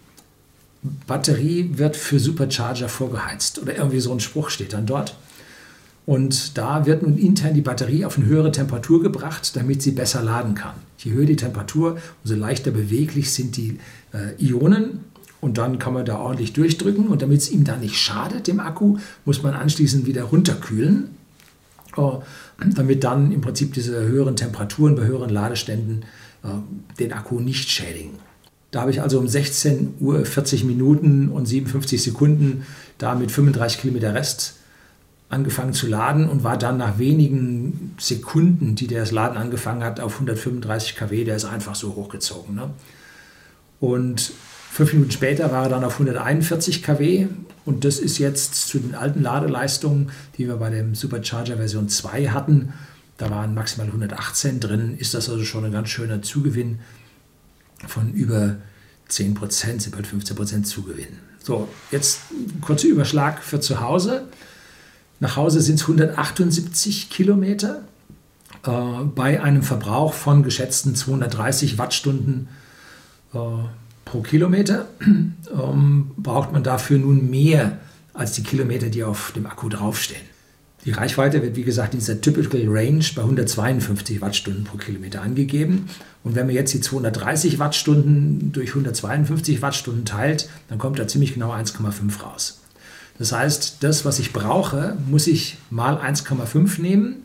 Batterie 1.05 1.71
wird 1.73 1.95
für 1.95 2.19
Supercharger 2.19 2.89
vorgeheizt 2.89 3.59
oder 3.59 3.75
irgendwie 3.77 3.99
so 3.99 4.11
ein 4.11 4.19
Spruch 4.19 4.49
steht 4.49 4.73
dann 4.73 4.87
dort. 4.87 5.15
Und 6.07 6.57
da 6.57 6.87
wird 6.87 7.03
nun 7.03 7.17
intern 7.17 7.53
die 7.53 7.61
Batterie 7.61 8.05
auf 8.05 8.17
eine 8.17 8.25
höhere 8.25 8.51
Temperatur 8.51 9.03
gebracht, 9.03 9.55
damit 9.55 9.83
sie 9.83 9.91
besser 9.91 10.23
laden 10.23 10.55
kann. 10.55 10.73
Je 10.97 11.11
höher 11.11 11.25
die 11.27 11.35
Temperatur, 11.35 11.99
umso 12.23 12.35
leichter 12.35 12.71
beweglich 12.71 13.31
sind 13.31 13.55
die 13.55 13.77
äh, 14.11 14.33
Ionen 14.43 15.01
und 15.41 15.57
dann 15.57 15.79
kann 15.79 15.93
man 15.93 16.05
da 16.05 16.19
ordentlich 16.19 16.53
durchdrücken 16.53 17.07
und 17.07 17.21
damit 17.21 17.41
es 17.41 17.51
ihm 17.51 17.63
da 17.63 17.75
nicht 17.75 17.97
schadet, 17.97 18.47
dem 18.47 18.59
Akku, 18.59 18.97
muss 19.25 19.43
man 19.43 19.55
anschließend 19.55 20.05
wieder 20.05 20.23
runterkühlen, 20.23 21.09
äh, 21.97 22.01
damit 22.75 23.03
dann 23.03 23.31
im 23.31 23.41
Prinzip 23.41 23.73
diese 23.73 24.07
höheren 24.07 24.35
Temperaturen 24.35 24.95
bei 24.95 25.03
höheren 25.03 25.31
Ladeständen 25.31 26.05
äh, 26.43 26.47
den 26.99 27.11
Akku 27.11 27.39
nicht 27.39 27.69
schädigen. 27.69 28.19
Da 28.69 28.81
habe 28.81 28.91
ich 28.91 29.01
also 29.01 29.19
um 29.19 29.27
16 29.27 29.95
Uhr 29.99 30.23
40 30.23 30.63
Minuten 30.63 31.29
und 31.29 31.45
57 31.45 32.01
Sekunden 32.01 32.65
da 32.99 33.15
mit 33.15 33.31
35 33.31 33.81
Kilometer 33.81 34.13
Rest 34.13 34.55
angefangen 35.27 35.73
zu 35.73 35.87
laden 35.87 36.29
und 36.29 36.43
war 36.43 36.57
dann 36.57 36.77
nach 36.77 36.97
wenigen 36.97 37.95
Sekunden, 37.97 38.75
die 38.75 38.87
das 38.87 39.11
Laden 39.11 39.37
angefangen 39.37 39.83
hat, 39.83 39.99
auf 39.99 40.13
135 40.15 40.95
kW. 40.95 41.23
Der 41.23 41.35
ist 41.35 41.45
einfach 41.45 41.75
so 41.75 41.95
hochgezogen. 41.95 42.55
Ne? 42.55 42.69
Und 43.79 44.33
Fünf 44.71 44.93
Minuten 44.93 45.11
später 45.11 45.51
war 45.51 45.63
er 45.63 45.69
dann 45.69 45.83
auf 45.83 45.95
141 45.95 46.81
kW 46.81 47.27
und 47.65 47.83
das 47.83 47.99
ist 47.99 48.19
jetzt 48.19 48.69
zu 48.69 48.79
den 48.79 48.95
alten 48.95 49.21
Ladeleistungen, 49.21 50.11
die 50.37 50.47
wir 50.47 50.55
bei 50.55 50.69
dem 50.69 50.95
Supercharger 50.95 51.57
Version 51.57 51.89
2 51.89 52.29
hatten. 52.29 52.71
Da 53.17 53.29
waren 53.29 53.53
maximal 53.53 53.87
118 53.87 54.61
drin, 54.61 54.97
ist 54.97 55.13
das 55.13 55.29
also 55.29 55.43
schon 55.43 55.65
ein 55.65 55.73
ganz 55.73 55.89
schöner 55.89 56.21
Zugewinn 56.21 56.79
von 57.85 58.13
über 58.13 58.59
10 59.09 59.33
Prozent, 59.33 59.81
sind 59.81 59.93
bald 59.93 60.07
15 60.07 60.37
Prozent 60.37 60.65
Zugewinn. 60.65 61.19
So, 61.43 61.67
jetzt 61.91 62.21
kurzer 62.61 62.87
Überschlag 62.87 63.43
für 63.43 63.59
zu 63.59 63.81
Hause. 63.81 64.29
Nach 65.19 65.35
Hause 65.35 65.59
sind 65.59 65.81
es 65.81 65.81
178 65.81 67.09
Kilometer 67.09 67.83
äh, 68.65 68.71
bei 69.03 69.43
einem 69.43 69.63
Verbrauch 69.63 70.13
von 70.13 70.43
geschätzten 70.43 70.95
230 70.95 71.77
Wattstunden 71.77 72.47
äh, 73.33 73.37
pro 74.05 74.21
Kilometer. 74.21 74.87
Ähm, 75.51 76.11
braucht 76.15 76.53
man 76.53 76.63
dafür 76.63 76.97
nun 76.97 77.29
mehr 77.29 77.77
als 78.13 78.31
die 78.31 78.43
Kilometer, 78.43 78.87
die 78.87 79.03
auf 79.03 79.33
dem 79.35 79.45
Akku 79.45 79.67
draufstehen. 79.67 80.21
Die 80.85 80.91
Reichweite 80.91 81.43
wird, 81.43 81.55
wie 81.55 81.63
gesagt, 81.63 81.93
in 81.93 81.99
dieser 81.99 82.21
Typical 82.21 82.63
Range 82.67 83.03
bei 83.15 83.21
152 83.21 84.21
Wattstunden 84.21 84.63
pro 84.63 84.77
Kilometer 84.77 85.21
angegeben. 85.21 85.89
Und 86.23 86.35
wenn 86.35 86.47
man 86.47 86.55
jetzt 86.55 86.73
die 86.73 86.81
230 86.81 87.59
Wattstunden 87.59 88.51
durch 88.51 88.69
152 88.69 89.61
Wattstunden 89.61 90.05
teilt, 90.05 90.49
dann 90.69 90.79
kommt 90.79 90.97
da 90.97 91.07
ziemlich 91.07 91.33
genau 91.33 91.51
1,5 91.53 92.21
raus. 92.21 92.61
Das 93.19 93.31
heißt, 93.31 93.83
das, 93.83 94.05
was 94.05 94.17
ich 94.17 94.33
brauche, 94.33 94.97
muss 95.07 95.27
ich 95.27 95.57
mal 95.69 95.97
1,5 95.97 96.81
nehmen 96.81 97.17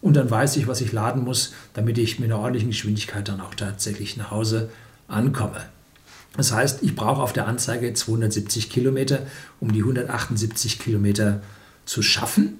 und 0.00 0.14
dann 0.14 0.30
weiß 0.30 0.56
ich, 0.56 0.68
was 0.68 0.80
ich 0.80 0.92
laden 0.92 1.24
muss, 1.24 1.52
damit 1.74 1.98
ich 1.98 2.20
mit 2.20 2.30
einer 2.30 2.38
ordentlichen 2.38 2.70
Geschwindigkeit 2.70 3.26
dann 3.28 3.40
auch 3.40 3.54
tatsächlich 3.54 4.16
nach 4.16 4.30
Hause 4.30 4.70
ankomme. 5.08 5.60
Das 6.36 6.52
heißt, 6.52 6.82
ich 6.82 6.94
brauche 6.94 7.20
auf 7.20 7.32
der 7.32 7.46
Anzeige 7.48 7.92
270 7.92 8.70
Kilometer, 8.70 9.26
um 9.60 9.72
die 9.72 9.80
178 9.80 10.78
Kilometer 10.78 11.42
zu 11.84 12.02
schaffen. 12.02 12.58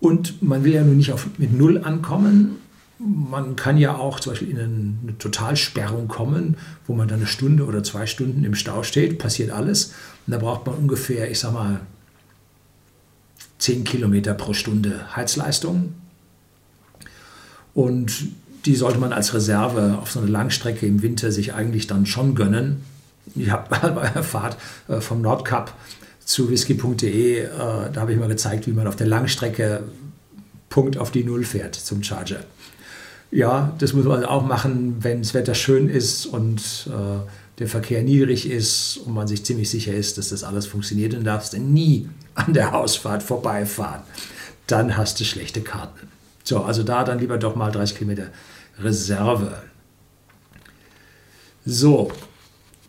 Und 0.00 0.42
man 0.42 0.64
will 0.64 0.74
ja 0.74 0.82
nun 0.82 0.96
nicht 0.96 1.12
auf, 1.12 1.26
mit 1.38 1.52
Null 1.52 1.78
ankommen. 1.82 2.56
Man 2.98 3.56
kann 3.56 3.78
ja 3.78 3.96
auch 3.96 4.20
zum 4.20 4.32
Beispiel 4.32 4.50
in 4.50 4.58
eine 4.58 5.18
Totalsperrung 5.18 6.08
kommen, 6.08 6.56
wo 6.86 6.94
man 6.94 7.08
dann 7.08 7.20
eine 7.20 7.26
Stunde 7.26 7.64
oder 7.64 7.82
zwei 7.82 8.06
Stunden 8.06 8.44
im 8.44 8.54
Stau 8.54 8.82
steht, 8.82 9.18
passiert 9.18 9.50
alles. 9.50 9.94
Und 10.26 10.32
da 10.32 10.38
braucht 10.38 10.66
man 10.66 10.76
ungefähr, 10.76 11.30
ich 11.30 11.38
sag 11.38 11.52
mal, 11.52 11.80
10 13.58 13.84
Kilometer 13.84 14.34
pro 14.34 14.52
Stunde 14.52 15.16
Heizleistung. 15.16 15.94
Und 17.74 18.12
die 18.66 18.76
sollte 18.76 18.98
man 18.98 19.12
als 19.12 19.34
Reserve 19.34 19.98
auf 20.00 20.10
so 20.10 20.20
eine 20.20 20.28
Langstrecke 20.28 20.86
im 20.86 21.02
Winter 21.02 21.32
sich 21.32 21.54
eigentlich 21.54 21.86
dann 21.86 22.06
schon 22.06 22.34
gönnen. 22.34 22.82
Ich 23.34 23.50
habe 23.50 23.68
bei 23.94 24.08
der 24.08 24.22
Fahrt 24.22 24.56
äh, 24.88 25.00
vom 25.00 25.20
Nordkap 25.22 25.74
zu 26.24 26.50
whisky.de, 26.50 27.38
äh, 27.38 27.48
da 27.48 28.00
habe 28.00 28.12
ich 28.12 28.18
mal 28.18 28.28
gezeigt, 28.28 28.66
wie 28.66 28.72
man 28.72 28.86
auf 28.86 28.96
der 28.96 29.06
Langstrecke 29.06 29.84
Punkt 30.68 30.98
auf 30.98 31.10
die 31.10 31.24
Null 31.24 31.44
fährt 31.44 31.74
zum 31.74 32.02
Charger. 32.02 32.40
Ja, 33.30 33.74
das 33.78 33.92
muss 33.92 34.04
man 34.04 34.24
auch 34.24 34.44
machen, 34.44 34.96
wenn 35.00 35.22
das 35.22 35.34
Wetter 35.34 35.54
schön 35.54 35.88
ist 35.88 36.26
und 36.26 36.88
äh, 36.88 37.28
der 37.58 37.68
Verkehr 37.68 38.02
niedrig 38.02 38.48
ist 38.48 38.98
und 38.98 39.14
man 39.14 39.26
sich 39.26 39.44
ziemlich 39.44 39.68
sicher 39.68 39.92
ist, 39.92 40.18
dass 40.18 40.28
das 40.28 40.44
alles 40.44 40.66
funktioniert 40.66 41.14
und 41.14 41.24
darfst 41.24 41.52
du 41.52 41.58
nie 41.58 42.08
an 42.34 42.52
der 42.52 42.74
Ausfahrt 42.74 43.22
vorbeifahren. 43.22 44.02
Dann 44.66 44.96
hast 44.96 45.18
du 45.20 45.24
schlechte 45.24 45.60
Karten. 45.60 46.08
So, 46.44 46.62
also 46.62 46.82
da 46.82 47.04
dann 47.04 47.18
lieber 47.18 47.36
doch 47.36 47.56
mal 47.56 47.70
30 47.70 47.98
Kilometer 47.98 48.28
Reserve. 48.78 49.62
So, 51.66 52.12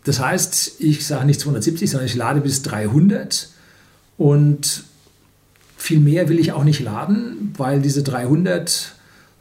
das 0.04 0.20
heißt, 0.20 0.80
ich 0.80 1.06
sage 1.06 1.26
nicht 1.26 1.40
270, 1.40 1.90
sondern 1.90 2.06
ich 2.06 2.14
lade 2.14 2.40
bis 2.40 2.62
300 2.62 3.48
und 4.16 4.84
viel 5.76 6.00
mehr 6.00 6.28
will 6.28 6.38
ich 6.38 6.52
auch 6.52 6.64
nicht 6.64 6.80
laden, 6.80 7.54
weil 7.56 7.80
diese 7.80 8.02
300, 8.02 8.94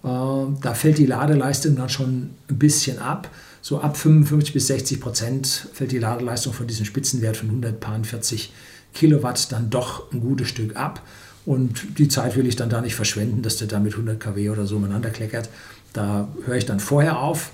äh, 0.03 0.07
da 0.07 0.73
fällt 0.73 0.97
die 0.97 1.05
Ladeleistung 1.05 1.75
dann 1.75 1.89
schon 1.89 2.31
ein 2.49 2.57
bisschen 2.57 2.99
ab. 2.99 3.29
So 3.61 3.81
ab 3.81 3.97
55 3.97 4.53
bis 4.53 4.67
60 4.67 5.01
Prozent 5.01 5.67
fällt 5.73 5.91
die 5.91 5.99
Ladeleistung 5.99 6.53
von 6.53 6.65
diesem 6.65 6.85
Spitzenwert 6.85 7.37
von 7.37 7.49
140 7.49 8.53
Kilowatt 8.93 9.51
dann 9.51 9.69
doch 9.69 10.11
ein 10.11 10.21
gutes 10.21 10.47
Stück 10.47 10.75
ab. 10.75 11.01
Und 11.45 11.99
die 11.99 12.07
Zeit 12.07 12.35
will 12.35 12.47
ich 12.47 12.55
dann 12.55 12.69
da 12.69 12.81
nicht 12.81 12.95
verschwenden, 12.95 13.41
dass 13.41 13.57
der 13.57 13.67
da 13.67 13.79
mit 13.79 13.93
100 13.93 14.19
kW 14.19 14.49
oder 14.49 14.65
so 14.65 14.77
umeinander 14.77 15.09
kleckert. 15.09 15.49
Da 15.93 16.29
höre 16.45 16.55
ich 16.55 16.65
dann 16.65 16.79
vorher 16.79 17.19
auf. 17.19 17.51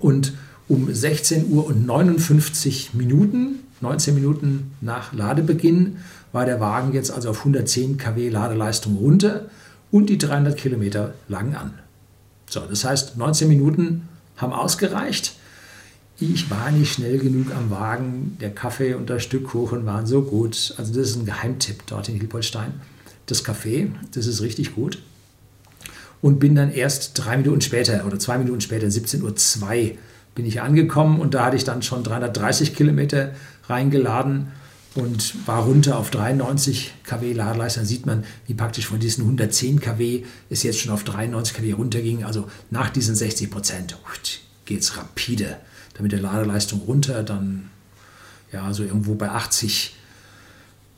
Und 0.00 0.32
um 0.70 0.94
16 0.94 1.50
Uhr 1.50 1.66
und 1.66 1.84
59 1.84 2.94
Minuten, 2.94 3.58
19 3.80 4.14
Minuten 4.14 4.70
nach 4.80 5.12
Ladebeginn, 5.12 5.96
war 6.32 6.46
der 6.46 6.60
Wagen 6.60 6.94
jetzt 6.94 7.10
also 7.10 7.30
auf 7.30 7.38
110 7.38 7.98
kW 7.98 8.28
Ladeleistung 8.28 8.96
runter 8.96 9.46
und 9.90 10.08
die 10.08 10.16
300 10.16 10.56
Kilometer 10.56 11.14
lang 11.28 11.56
an. 11.56 11.74
So, 12.48 12.60
das 12.60 12.84
heißt, 12.84 13.16
19 13.16 13.48
Minuten 13.48 14.08
haben 14.36 14.52
ausgereicht. 14.52 15.34
Ich 16.20 16.48
war 16.50 16.70
nicht 16.70 16.94
schnell 16.94 17.18
genug 17.18 17.52
am 17.52 17.70
Wagen. 17.70 18.36
Der 18.40 18.50
Kaffee 18.50 18.94
und 18.94 19.10
das 19.10 19.24
Stück 19.24 19.48
Kuchen 19.48 19.84
waren 19.86 20.06
so 20.06 20.22
gut. 20.22 20.74
Also 20.76 20.94
das 20.94 21.10
ist 21.10 21.16
ein 21.16 21.26
Geheimtipp 21.26 21.82
dort 21.86 22.08
in 22.08 22.14
Hilpolstein. 22.14 22.74
Das 23.26 23.42
Kaffee, 23.42 23.90
das 24.14 24.28
ist 24.28 24.40
richtig 24.40 24.76
gut. 24.76 25.02
Und 26.22 26.38
bin 26.38 26.54
dann 26.54 26.70
erst 26.70 27.18
drei 27.18 27.36
Minuten 27.38 27.60
später 27.60 28.04
oder 28.06 28.20
zwei 28.20 28.38
Minuten 28.38 28.60
später, 28.60 28.86
17.02 28.86 29.22
Uhr, 29.92 29.96
bin 30.34 30.46
ich 30.46 30.60
angekommen 30.60 31.20
und 31.20 31.34
da 31.34 31.46
hatte 31.46 31.56
ich 31.56 31.64
dann 31.64 31.82
schon 31.82 32.04
330 32.04 32.74
Kilometer 32.74 33.32
reingeladen 33.68 34.48
und 34.94 35.46
war 35.46 35.64
runter 35.64 35.98
auf 35.98 36.10
93 36.10 36.94
kW 37.04 37.32
Ladeleistung. 37.32 37.82
Da 37.84 37.86
sieht 37.86 38.06
man, 38.06 38.24
wie 38.46 38.54
praktisch 38.54 38.86
von 38.86 38.98
diesen 38.98 39.22
110 39.22 39.80
kW 39.80 40.24
es 40.48 40.62
jetzt 40.62 40.80
schon 40.80 40.92
auf 40.92 41.04
93 41.04 41.56
kW 41.56 41.72
runterging. 41.72 42.24
Also 42.24 42.48
nach 42.70 42.90
diesen 42.90 43.14
60 43.14 43.50
Prozent 43.50 43.96
geht 44.64 44.80
es 44.80 44.96
rapide. 44.96 45.58
Damit 45.94 46.12
der 46.12 46.20
Ladeleistung 46.20 46.80
runter, 46.80 47.22
dann 47.22 47.70
ja, 48.52 48.72
so 48.72 48.82
irgendwo 48.82 49.14
bei 49.14 49.30
80 49.30 49.94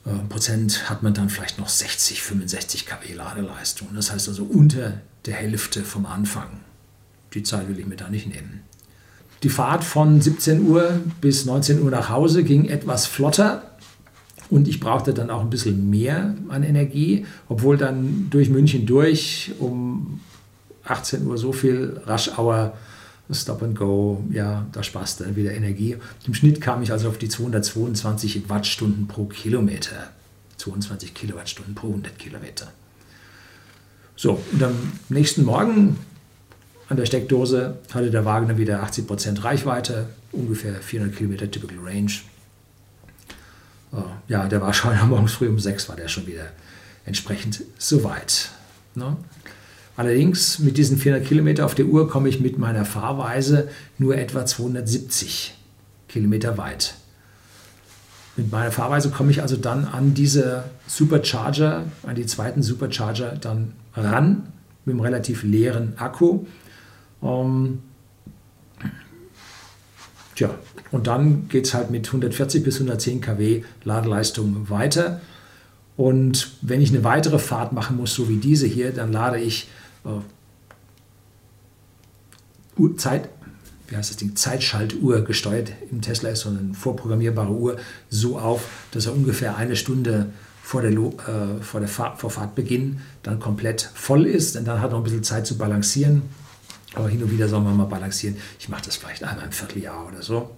äh, 0.07 0.11
Prozent 0.29 0.89
hat 0.89 1.03
man 1.03 1.13
dann 1.13 1.29
vielleicht 1.29 1.59
noch 1.59 1.69
60, 1.69 2.23
65 2.23 2.87
kW 2.87 3.13
Ladeleistung. 3.15 3.89
Das 3.95 4.11
heißt 4.11 4.29
also 4.29 4.45
unter 4.45 5.01
der 5.27 5.35
Hälfte 5.35 5.85
vom 5.85 6.07
Anfang. 6.07 6.61
Die 7.35 7.43
Zeit 7.43 7.69
will 7.69 7.79
ich 7.79 7.87
mir 7.87 7.97
da 7.97 8.09
nicht 8.09 8.27
nehmen. 8.27 8.63
Die 9.43 9.49
Fahrt 9.49 9.83
von 9.83 10.21
17 10.21 10.67
Uhr 10.67 11.01
bis 11.21 11.45
19 11.47 11.83
Uhr 11.83 11.91
nach 11.91 12.09
Hause 12.09 12.45
ging 12.45 12.67
etwas 12.67 13.07
flotter 13.07 13.63
und 14.51 14.69
ich 14.69 14.81
brauchte 14.81 15.15
dann 15.15 15.31
auch 15.31 15.41
ein 15.41 15.51
bisschen 15.51 15.91
mehr 15.91 16.35
an 16.49 16.63
Energie, 16.63 17.27
obwohl 17.49 17.77
dann 17.77 18.29
durch 18.31 18.51
München 18.51 18.87
durch 18.87 19.53
um 19.59 20.21
18 20.85 21.27
Uhr 21.27 21.39
so 21.39 21.53
viel 21.53 22.01
Rush 22.07 22.39
Hour 22.39 22.75
Stop 23.31 23.63
and 23.63 23.79
Go, 23.79 24.23
ja, 24.31 24.67
da 24.73 24.83
sparst 24.83 25.21
du 25.21 25.37
wieder 25.37 25.53
Energie. 25.53 25.97
Im 26.27 26.35
Schnitt 26.35 26.61
kam 26.61 26.83
ich 26.83 26.93
also 26.93 27.09
auf 27.09 27.19
die 27.19 27.29
222 27.29 28.49
Wattstunden 28.49 29.07
pro 29.07 29.25
Kilometer. 29.25 30.11
22 30.59 31.15
Kilowattstunden 31.15 31.75
pro 31.75 31.89
100 31.89 32.19
Kilometer. 32.19 32.71
So, 34.17 34.41
und 34.53 34.63
am 34.63 34.75
nächsten 35.09 35.45
Morgen 35.45 35.99
an 36.89 36.97
der 36.97 37.07
Steckdose 37.07 37.79
hatte 37.93 38.11
der 38.11 38.25
Wagen 38.25 38.49
dann 38.49 38.59
wieder 38.59 38.83
80% 38.85 39.45
Reichweite, 39.45 40.07
ungefähr 40.33 40.75
400 40.75 41.17
Kilometer 41.17 41.51
Typical 41.51 41.79
Range. 41.79 42.13
Oh, 43.93 44.05
ja, 44.29 44.49
der 44.49 44.61
war 44.61 44.73
schon 44.75 44.93
morgens 45.09 45.33
früh 45.33 45.49
um 45.49 45.59
6 45.59 45.89
war 45.89 45.97
der 45.97 46.09
schon 46.09 46.27
wieder 46.27 46.47
entsprechend 47.05 47.63
soweit. 47.79 48.51
Ne? 48.95 49.17
Allerdings 49.97 50.59
mit 50.59 50.79
diesen 50.79 50.97
400 50.97 51.27
Kilometer 51.27 51.67
auf 51.67 51.75
der 51.75 51.87
Uhr 51.87 52.09
komme 52.09 52.29
ich 52.29 52.41
mit 52.41 52.59
meiner 52.59 52.85
Fahrweise 52.85 53.69
nur 53.99 54.17
etwa 54.17 54.47
270 54.47 55.55
Kilometer 56.09 56.57
weit. 56.57 56.95
Mit 58.37 58.51
meiner 58.51 58.73
Fahrweise 58.73 59.11
komme 59.11 59.31
ich 59.31 59.43
also 59.43 59.57
dann 59.57 59.85
an 59.85 60.15
diese 60.15 60.65
Supercharger, 60.87 61.85
an 62.03 62.15
die 62.15 62.25
zweiten 62.25 62.63
Supercharger 62.63 63.37
dann 63.37 63.75
ran 63.95 64.49
mit 64.87 64.95
einem 64.95 65.01
relativ 65.01 65.43
leeren 65.43 65.99
Akku. 65.99 66.47
Ähm, 67.23 67.81
tja, 70.35 70.51
und 70.91 71.07
dann 71.07 71.49
geht 71.49 71.67
es 71.67 71.75
halt 71.75 71.91
mit 71.91 72.07
140 72.07 72.63
bis 72.63 72.77
110 72.77 73.21
kW 73.21 73.65
Ladeleistung 73.85 74.69
weiter. 74.69 75.21
Und 75.97 76.53
wenn 76.63 76.81
ich 76.81 76.91
eine 76.91 77.05
weitere 77.05 77.39
Fahrt 77.39 77.73
machen 77.73 77.97
muss, 77.97 78.15
so 78.15 78.29
wie 78.29 78.37
diese 78.37 78.67
hier, 78.67 78.93
dann 78.93 79.13
lade 79.13 79.39
ich 79.39 79.69
äh, 80.05 80.21
Zeit, 82.97 83.29
wie 83.89 83.97
heißt 83.97 84.11
das 84.11 84.17
Ding, 84.17 84.35
Zeitschaltuhr 84.35 85.23
gesteuert 85.23 85.73
im 85.91 86.01
Tesla 86.01 86.31
ist 86.31 86.41
so 86.41 86.49
eine 86.49 86.75
vorprogrammierbare 86.75 87.53
Uhr 87.53 87.77
so 88.09 88.39
auf, 88.39 88.67
dass 88.91 89.07
er 89.07 89.13
ungefähr 89.13 89.57
eine 89.57 89.77
Stunde 89.77 90.33
vor 90.63 90.81
der, 90.81 90.93
äh, 90.93 91.61
vor 91.61 91.81
der 91.81 91.89
Fahr 91.89 92.17
vor 92.17 92.31
Fahrtbeginn 92.31 93.01
dann 93.23 93.39
komplett 93.41 93.91
voll 93.95 94.27
ist. 94.27 94.57
Und 94.57 94.67
dann 94.67 94.81
hat 94.81 94.91
er 94.91 94.93
noch 94.93 94.99
ein 94.99 95.05
bisschen 95.05 95.25
Zeit 95.25 95.47
zu 95.47 95.59
balancieren. 95.59 96.23
Aber 96.95 97.09
hin 97.09 97.23
und 97.23 97.31
wieder 97.31 97.49
soll 97.49 97.61
man 97.61 97.77
mal 97.77 97.87
balancieren. 97.87 98.37
Ich 98.59 98.69
mache 98.69 98.83
das 98.85 98.97
vielleicht 98.97 99.25
einmal 99.25 99.47
im 99.47 99.53
Vierteljahr 99.53 100.07
oder 100.09 100.23
so. 100.23 100.51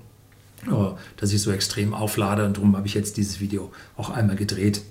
Dass 1.17 1.33
ich 1.33 1.43
so 1.43 1.53
extrem 1.53 1.95
auflade 1.95 2.45
und 2.45 2.57
darum 2.57 2.77
habe 2.77 2.87
ich 2.87 2.95
jetzt 2.95 3.17
dieses 3.17 3.41
Video 3.41 3.71
auch 3.97 4.11
einmal 4.11 4.37
gedreht, 4.37 4.83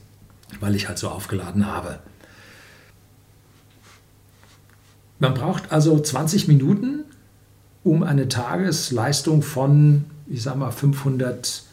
weil 0.59 0.75
ich 0.75 0.87
halt 0.87 0.99
so 0.99 1.09
aufgeladen 1.09 1.65
habe. 1.65 1.99
Man 5.19 5.33
braucht 5.33 5.71
also 5.71 5.99
20 5.99 6.47
Minuten, 6.47 7.05
um 7.83 8.03
eine 8.03 8.27
Tagesleistung 8.27 9.41
von, 9.41 10.05
ich 10.27 10.43
sag 10.43 10.55
mal, 10.55 10.71
530 10.71 11.63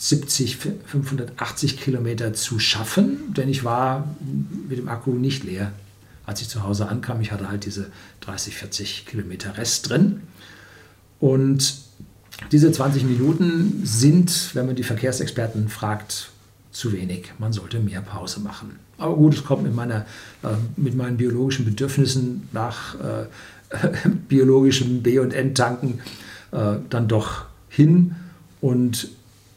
570, 0.00 0.56
580 0.86 1.78
Kilometer 1.78 2.32
zu 2.32 2.58
schaffen, 2.58 3.34
denn 3.34 3.50
ich 3.50 3.64
war 3.64 4.08
mit 4.66 4.78
dem 4.78 4.88
Akku 4.88 5.12
nicht 5.12 5.44
leer. 5.44 5.72
Als 6.30 6.40
ich 6.40 6.48
zu 6.48 6.62
Hause 6.62 6.86
ankam, 6.86 7.20
ich 7.20 7.32
hatte 7.32 7.48
halt 7.48 7.64
diese 7.64 7.86
30, 8.20 8.54
40 8.54 9.04
Kilometer 9.04 9.58
Rest 9.58 9.90
drin. 9.90 10.20
Und 11.18 11.74
diese 12.52 12.70
20 12.70 13.02
Minuten 13.02 13.80
sind, 13.82 14.54
wenn 14.54 14.64
man 14.64 14.76
die 14.76 14.84
Verkehrsexperten 14.84 15.68
fragt, 15.68 16.30
zu 16.70 16.92
wenig. 16.92 17.32
Man 17.40 17.52
sollte 17.52 17.80
mehr 17.80 18.00
Pause 18.00 18.38
machen. 18.38 18.78
Aber 18.96 19.16
gut, 19.16 19.34
es 19.34 19.42
kommt 19.42 19.64
mit, 19.64 19.74
meiner, 19.74 20.06
äh, 20.44 20.50
mit 20.76 20.94
meinen 20.94 21.16
biologischen 21.16 21.64
Bedürfnissen 21.64 22.48
nach 22.52 22.94
äh, 22.94 23.26
biologischem 24.28 25.02
B- 25.02 25.18
und 25.18 25.34
N-Tanken 25.34 25.98
äh, 26.52 26.76
dann 26.90 27.08
doch 27.08 27.46
hin. 27.68 28.14
Und 28.60 29.08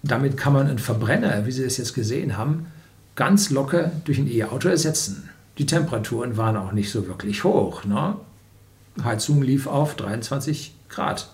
damit 0.02 0.38
kann 0.38 0.54
man 0.54 0.66
einen 0.66 0.80
Verbrenner, 0.80 1.46
wie 1.46 1.52
Sie 1.52 1.66
es 1.66 1.78
jetzt 1.78 1.94
gesehen 1.94 2.36
haben, 2.36 2.66
ganz 3.16 3.52
locker 3.52 3.92
durch 4.06 4.18
ein 4.18 4.28
E-Auto 4.28 4.70
ersetzen. 4.70 5.30
Die 5.58 5.66
Temperaturen 5.66 6.38
waren 6.38 6.58
auch 6.58 6.72
nicht 6.72 6.92
so 6.92 7.08
wirklich 7.08 7.44
hoch. 7.44 7.84
Ne? 7.86 8.16
Heizung 9.04 9.42
lief 9.42 9.68
auf 9.68 9.96
23 9.96 10.74
Grad. 10.90 11.30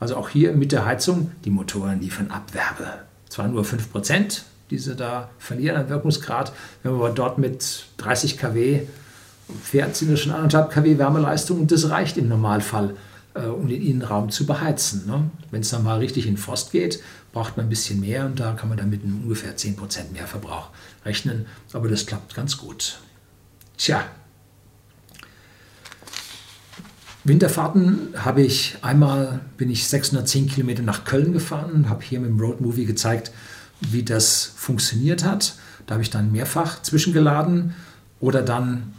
Also 0.00 0.16
auch 0.16 0.28
hier 0.28 0.52
mit 0.52 0.72
der 0.72 0.84
Heizung, 0.84 1.32
die 1.44 1.50
Motoren 1.50 2.00
liefern 2.00 2.30
Abwerbe. 2.30 3.04
Zwar 3.28 3.48
nur 3.48 3.64
5 3.64 3.90
Prozent, 3.90 4.44
die 4.70 4.78
sie 4.78 4.94
da 4.94 5.30
verlieren 5.38 5.76
an 5.76 5.88
Wirkungsgrad. 5.88 6.52
Wenn 6.82 6.92
man 6.92 7.00
aber 7.00 7.10
dort 7.10 7.38
mit 7.38 7.86
30 7.98 8.38
kW 8.38 8.82
fährt, 9.62 9.96
sind 9.96 10.12
das 10.12 10.20
schon 10.20 10.32
1,5 10.32 10.68
kW 10.68 10.98
Wärmeleistung 10.98 11.60
und 11.60 11.72
das 11.72 11.90
reicht 11.90 12.16
im 12.16 12.28
Normalfall, 12.28 12.96
äh, 13.34 13.46
um 13.46 13.68
den 13.68 13.82
Innenraum 13.82 14.30
zu 14.30 14.46
beheizen. 14.46 15.06
Ne? 15.06 15.30
Wenn 15.50 15.62
es 15.62 15.70
dann 15.70 15.84
mal 15.84 15.98
richtig 15.98 16.26
in 16.26 16.36
Frost 16.36 16.72
geht, 16.72 17.00
braucht 17.32 17.56
man 17.56 17.66
ein 17.66 17.70
bisschen 17.70 18.00
mehr 18.00 18.26
und 18.26 18.38
da 18.38 18.52
kann 18.52 18.68
man 18.68 18.78
dann 18.78 18.90
mit 18.90 19.02
ungefähr 19.02 19.56
10% 19.56 20.12
mehr 20.12 20.26
Verbrauch 20.26 20.70
rechnen. 21.04 21.46
Aber 21.72 21.88
das 21.88 22.06
klappt 22.06 22.34
ganz 22.34 22.56
gut. 22.58 22.98
Tja, 23.76 24.04
Winterfahrten 27.24 28.10
habe 28.16 28.42
ich 28.42 28.76
einmal, 28.82 29.40
bin 29.56 29.70
ich 29.70 29.88
610 29.88 30.46
Kilometer 30.48 30.82
nach 30.82 31.04
Köln 31.04 31.32
gefahren 31.32 31.88
habe 31.88 32.04
hier 32.04 32.20
mit 32.20 32.28
dem 32.28 32.38
Road 32.38 32.60
Movie 32.60 32.84
gezeigt, 32.84 33.32
wie 33.80 34.02
das 34.02 34.52
funktioniert 34.56 35.24
hat. 35.24 35.54
Da 35.86 35.94
habe 35.94 36.02
ich 36.02 36.10
dann 36.10 36.32
mehrfach 36.32 36.82
zwischengeladen 36.82 37.74
oder 38.20 38.42
dann 38.42 38.92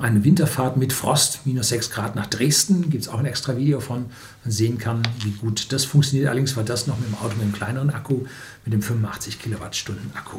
eine 0.00 0.22
Winterfahrt 0.22 0.76
mit 0.76 0.92
Frost, 0.92 1.40
minus 1.44 1.70
6 1.70 1.90
Grad 1.90 2.14
nach 2.14 2.26
Dresden. 2.26 2.88
Gibt 2.88 3.02
es 3.02 3.08
auch 3.08 3.18
ein 3.18 3.26
extra 3.26 3.56
Video 3.56 3.80
von, 3.80 4.06
man 4.44 4.52
sehen 4.52 4.78
kann, 4.78 5.02
wie 5.24 5.32
gut 5.32 5.72
das 5.72 5.84
funktioniert. 5.84 6.28
Allerdings 6.28 6.56
war 6.56 6.64
das 6.64 6.86
noch 6.86 6.98
mit 6.98 7.08
dem 7.08 7.16
Auto 7.16 7.34
mit 7.34 7.42
einem 7.42 7.52
kleineren 7.52 7.90
Akku, 7.90 8.26
mit 8.64 8.72
dem 8.72 8.82
85 8.82 9.40
Kilowattstunden 9.40 10.12
Akku. 10.14 10.38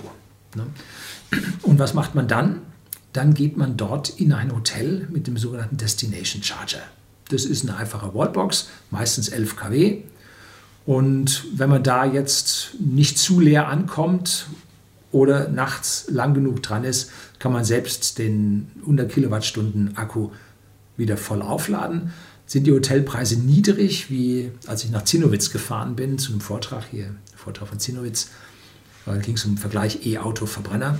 Ne? 0.55 0.67
Und 1.63 1.79
was 1.79 1.93
macht 1.93 2.15
man 2.15 2.29
dann? 2.29 2.61
Dann 3.13 3.33
geht 3.33 3.57
man 3.57 3.77
dort 3.77 4.09
in 4.09 4.33
ein 4.33 4.53
Hotel 4.53 5.07
mit 5.11 5.27
dem 5.27 5.37
sogenannten 5.37 5.77
Destination 5.77 6.43
Charger. 6.43 6.81
Das 7.29 7.45
ist 7.45 7.67
eine 7.67 7.77
einfache 7.77 8.13
Wallbox, 8.13 8.69
meistens 8.89 9.29
11 9.29 9.55
kW. 9.55 10.03
Und 10.85 11.45
wenn 11.53 11.69
man 11.69 11.83
da 11.83 12.05
jetzt 12.05 12.75
nicht 12.79 13.17
zu 13.17 13.39
leer 13.39 13.67
ankommt 13.67 14.47
oder 15.11 15.49
nachts 15.49 16.05
lang 16.09 16.33
genug 16.33 16.63
dran 16.63 16.83
ist, 16.83 17.11
kann 17.39 17.53
man 17.53 17.63
selbst 17.63 18.17
den 18.17 18.71
100 18.81 19.11
Kilowattstunden 19.11 19.97
Akku 19.97 20.29
wieder 20.97 21.17
voll 21.17 21.41
aufladen. 21.41 22.11
Sind 22.45 22.67
die 22.67 22.71
Hotelpreise 22.71 23.37
niedrig, 23.37 24.09
wie 24.09 24.51
als 24.67 24.83
ich 24.83 24.91
nach 24.91 25.03
Zinnowitz 25.03 25.51
gefahren 25.51 25.95
bin, 25.95 26.17
zu 26.17 26.31
einem 26.31 26.41
Vortrag 26.41 26.85
hier, 26.89 27.15
Vortrag 27.35 27.67
von 27.67 27.79
Zinnowitz, 27.79 28.29
da 29.05 29.17
ging 29.17 29.35
es 29.35 29.45
um 29.45 29.57
Vergleich 29.57 30.05
E-Auto-Verbrenner. 30.05 30.99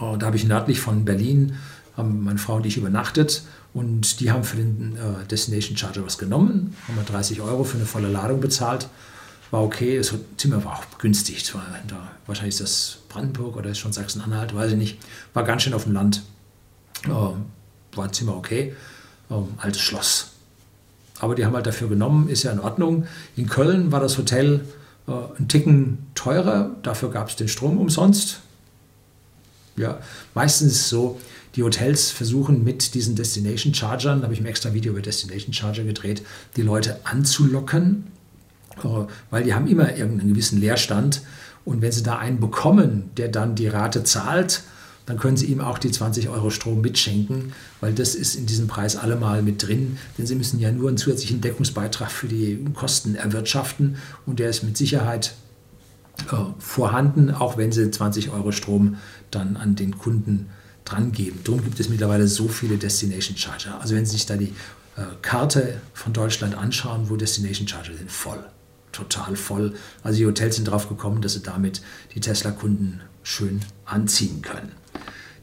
Oh, 0.00 0.16
da 0.18 0.26
habe 0.26 0.36
ich 0.36 0.44
nördlich 0.44 0.80
von 0.80 1.04
Berlin, 1.04 1.56
haben 1.96 2.24
meine 2.24 2.38
Frau 2.38 2.56
und 2.56 2.66
ich 2.66 2.76
übernachtet 2.76 3.42
und 3.72 4.20
die 4.20 4.30
haben 4.30 4.44
für 4.44 4.56
den 4.56 4.96
äh, 4.96 5.26
Destination 5.26 5.76
Charger 5.76 6.04
was 6.04 6.18
genommen, 6.18 6.76
haben 6.86 6.96
wir 6.96 7.04
30 7.04 7.40
Euro 7.40 7.64
für 7.64 7.76
eine 7.76 7.86
volle 7.86 8.08
Ladung 8.08 8.40
bezahlt. 8.40 8.88
War 9.50 9.62
okay, 9.62 9.98
das 9.98 10.12
Zimmer 10.36 10.64
war 10.64 10.78
auch 10.78 10.98
günstig. 10.98 11.54
War 11.54 11.64
da, 11.86 12.10
wahrscheinlich 12.26 12.54
ist 12.54 12.60
das 12.60 12.98
Brandenburg 13.08 13.56
oder 13.56 13.70
ist 13.70 13.78
schon 13.78 13.92
Sachsen-Anhalt, 13.92 14.54
weiß 14.54 14.72
ich 14.72 14.78
nicht. 14.78 14.98
War 15.32 15.44
ganz 15.44 15.62
schön 15.62 15.74
auf 15.74 15.84
dem 15.84 15.92
Land. 15.92 16.22
Äh, 17.04 17.10
war 17.10 18.04
ein 18.04 18.12
Zimmer 18.12 18.36
okay. 18.36 18.74
Äh, 19.30 19.34
altes 19.58 19.80
Schloss. 19.80 20.30
Aber 21.20 21.34
die 21.34 21.44
haben 21.44 21.54
halt 21.54 21.66
dafür 21.66 21.88
genommen, 21.88 22.28
ist 22.28 22.42
ja 22.42 22.52
in 22.52 22.60
Ordnung. 22.60 23.06
In 23.36 23.48
Köln 23.48 23.92
war 23.92 24.00
das 24.00 24.18
Hotel 24.18 24.64
äh, 25.06 25.12
ein 25.38 25.48
Ticken 25.48 26.06
teurer, 26.14 26.70
dafür 26.82 27.10
gab 27.10 27.28
es 27.28 27.36
den 27.36 27.48
Strom 27.48 27.78
umsonst. 27.78 28.40
Ja, 29.76 30.00
meistens 30.34 30.72
ist 30.72 30.80
es 30.80 30.88
so, 30.88 31.20
die 31.56 31.62
Hotels 31.62 32.10
versuchen 32.10 32.64
mit 32.64 32.94
diesen 32.94 33.14
Destination 33.14 33.74
Chargern, 33.74 34.18
da 34.20 34.24
habe 34.24 34.34
ich 34.34 34.40
ein 34.40 34.46
extra 34.46 34.74
Video 34.74 34.92
über 34.92 35.02
Destination 35.02 35.52
Charger 35.52 35.84
gedreht, 35.84 36.22
die 36.56 36.62
Leute 36.62 37.00
anzulocken, 37.04 38.04
äh, 38.82 38.88
weil 39.30 39.44
die 39.44 39.54
haben 39.54 39.66
immer 39.66 39.96
irgendeinen 39.96 40.30
gewissen 40.30 40.60
Leerstand. 40.60 41.22
Und 41.64 41.80
wenn 41.80 41.92
sie 41.92 42.02
da 42.02 42.18
einen 42.18 42.40
bekommen, 42.40 43.10
der 43.16 43.28
dann 43.28 43.54
die 43.54 43.68
Rate 43.68 44.04
zahlt, 44.04 44.62
dann 45.06 45.18
können 45.18 45.36
Sie 45.36 45.46
ihm 45.46 45.60
auch 45.60 45.78
die 45.78 45.90
20 45.90 46.30
Euro 46.30 46.48
Strom 46.48 46.80
mitschenken, 46.80 47.52
weil 47.80 47.92
das 47.92 48.14
ist 48.14 48.36
in 48.36 48.46
diesem 48.46 48.68
Preis 48.68 48.96
allemal 48.96 49.42
mit 49.42 49.66
drin. 49.66 49.98
Denn 50.16 50.26
Sie 50.26 50.34
müssen 50.34 50.60
ja 50.60 50.72
nur 50.72 50.88
einen 50.88 50.96
zusätzlichen 50.96 51.42
Deckungsbeitrag 51.42 52.10
für 52.10 52.26
die 52.26 52.64
Kosten 52.74 53.14
erwirtschaften 53.14 53.96
und 54.24 54.38
der 54.38 54.48
ist 54.48 54.62
mit 54.62 54.76
Sicherheit 54.76 55.34
vorhanden, 56.58 57.30
auch 57.30 57.56
wenn 57.56 57.72
Sie 57.72 57.90
20 57.90 58.30
Euro 58.30 58.52
Strom 58.52 58.96
dann 59.30 59.56
an 59.56 59.74
den 59.74 59.98
Kunden 59.98 60.50
dran 60.84 61.12
geben. 61.12 61.40
Darum 61.44 61.62
gibt 61.64 61.80
es 61.80 61.88
mittlerweile 61.88 62.28
so 62.28 62.48
viele 62.48 62.76
Destination 62.76 63.36
Charger. 63.36 63.80
Also 63.80 63.94
wenn 63.94 64.06
Sie 64.06 64.12
sich 64.12 64.26
da 64.26 64.36
die 64.36 64.52
äh, 64.96 65.02
Karte 65.22 65.80
von 65.92 66.12
Deutschland 66.12 66.56
anschauen, 66.56 67.10
wo 67.10 67.16
Destination 67.16 67.66
Charger 67.66 67.94
sind, 67.94 68.10
voll. 68.10 68.44
Total 68.92 69.34
voll. 69.34 69.74
Also 70.04 70.18
die 70.18 70.26
Hotels 70.26 70.56
sind 70.56 70.66
drauf 70.66 70.88
gekommen, 70.88 71.20
dass 71.20 71.32
sie 71.32 71.40
damit 71.40 71.82
die 72.14 72.20
Tesla-Kunden 72.20 73.00
schön 73.24 73.60
anziehen 73.84 74.40
können. 74.40 74.70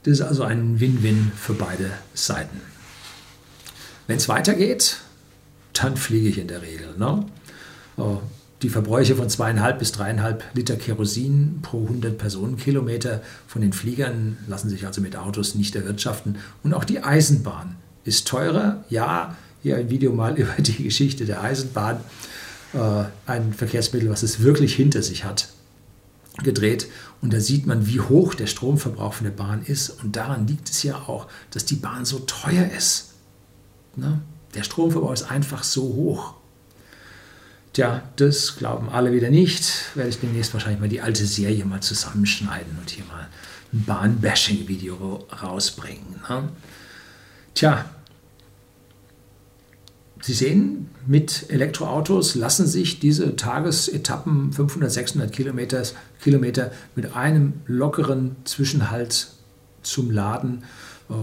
Das 0.03 0.13
ist 0.13 0.21
also 0.21 0.43
ein 0.43 0.79
Win-Win 0.79 1.33
für 1.35 1.53
beide 1.53 1.91
Seiten. 2.13 2.61
Wenn 4.07 4.17
es 4.17 4.29
weitergeht, 4.29 4.97
dann 5.73 5.97
fliege 5.97 6.29
ich 6.29 6.37
in 6.37 6.47
der 6.47 6.61
Regel. 6.61 6.95
Ne? 6.97 7.25
Oh, 7.97 8.21
die 8.61 8.69
Verbräuche 8.69 9.15
von 9.15 9.29
zweieinhalb 9.29 9.79
bis 9.79 9.91
dreieinhalb 9.91 10.43
Liter 10.53 10.75
Kerosin 10.75 11.59
pro 11.61 11.81
100 11.83 12.17
Personenkilometer 12.17 13.21
von 13.47 13.61
den 13.61 13.73
Fliegern 13.73 14.37
lassen 14.47 14.69
sich 14.69 14.85
also 14.85 15.01
mit 15.01 15.15
Autos 15.15 15.55
nicht 15.55 15.75
erwirtschaften. 15.75 16.37
Und 16.63 16.73
auch 16.73 16.83
die 16.83 17.03
Eisenbahn 17.03 17.75
ist 18.03 18.27
teurer. 18.27 18.83
Ja, 18.89 19.35
hier 19.63 19.77
ein 19.77 19.89
Video 19.89 20.11
mal 20.13 20.35
über 20.37 20.53
die 20.59 20.83
Geschichte 20.83 21.25
der 21.25 21.41
Eisenbahn. 21.41 21.97
Äh, 22.73 23.05
ein 23.25 23.53
Verkehrsmittel, 23.53 24.09
was 24.09 24.23
es 24.23 24.41
wirklich 24.41 24.75
hinter 24.75 25.01
sich 25.01 25.25
hat, 25.25 25.49
gedreht. 26.43 26.87
Und 27.21 27.33
da 27.33 27.39
sieht 27.39 27.65
man, 27.65 27.87
wie 27.87 27.99
hoch 27.99 28.35
der 28.35 28.47
Stromverbrauch 28.47 29.13
von 29.13 29.25
der 29.25 29.33
Bahn 29.33 29.63
ist. 29.63 29.89
Und 30.03 30.15
daran 30.15 30.47
liegt 30.47 30.69
es 30.69 30.83
ja 30.83 30.95
auch, 30.95 31.27
dass 31.49 31.65
die 31.65 31.75
Bahn 31.75 32.05
so 32.05 32.19
teuer 32.19 32.69
ist. 32.77 33.13
Ne? 33.95 34.21
Der 34.53 34.63
Stromverbrauch 34.63 35.13
ist 35.13 35.31
einfach 35.31 35.63
so 35.63 35.81
hoch. 35.81 36.35
Tja, 37.73 38.03
das 38.17 38.57
glauben 38.57 38.89
alle 38.89 39.13
wieder 39.13 39.29
nicht. 39.29 39.95
Werde 39.95 40.09
ich 40.09 40.19
demnächst 40.19 40.53
wahrscheinlich 40.53 40.81
mal 40.81 40.89
die 40.89 41.01
alte 41.01 41.25
Serie 41.25 41.63
mal 41.63 41.81
zusammenschneiden 41.81 42.77
und 42.77 42.89
hier 42.89 43.05
mal 43.05 43.29
ein 43.71 43.85
Bahn-Bashing-Video 43.85 45.25
rausbringen. 45.41 46.19
Ne? 46.27 46.49
Tja, 47.55 47.85
Sie 50.23 50.33
sehen, 50.33 50.89
mit 51.07 51.49
Elektroautos 51.49 52.35
lassen 52.35 52.67
sich 52.67 52.99
diese 52.99 53.35
Tagesetappen 53.35 54.53
500, 54.53 54.91
600 54.91 55.31
Kilometer, 55.33 55.81
Kilometer 56.21 56.71
mit 56.95 57.15
einem 57.15 57.53
lockeren 57.65 58.35
Zwischenhalt 58.43 59.29
zum 59.81 60.11
Laden 60.11 60.63
äh, 61.09 61.13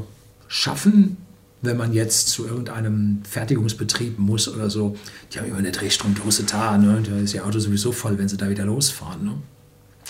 schaffen 0.48 1.16
wenn 1.62 1.76
man 1.76 1.92
jetzt 1.92 2.28
zu 2.28 2.46
irgendeinem 2.46 3.22
Fertigungsbetrieb 3.28 4.18
muss 4.18 4.48
oder 4.48 4.70
so, 4.70 4.96
die 5.32 5.38
haben 5.38 5.48
immer 5.48 5.58
eine 5.58 5.72
Drehstromdose 5.72 6.44
da, 6.44 6.78
ne? 6.78 7.02
da 7.08 7.16
ist 7.18 7.34
ihr 7.34 7.44
Auto 7.44 7.58
sowieso 7.58 7.92
voll, 7.92 8.18
wenn 8.18 8.28
sie 8.28 8.36
da 8.36 8.48
wieder 8.48 8.64
losfahren. 8.64 9.24
Ne? 9.24 9.34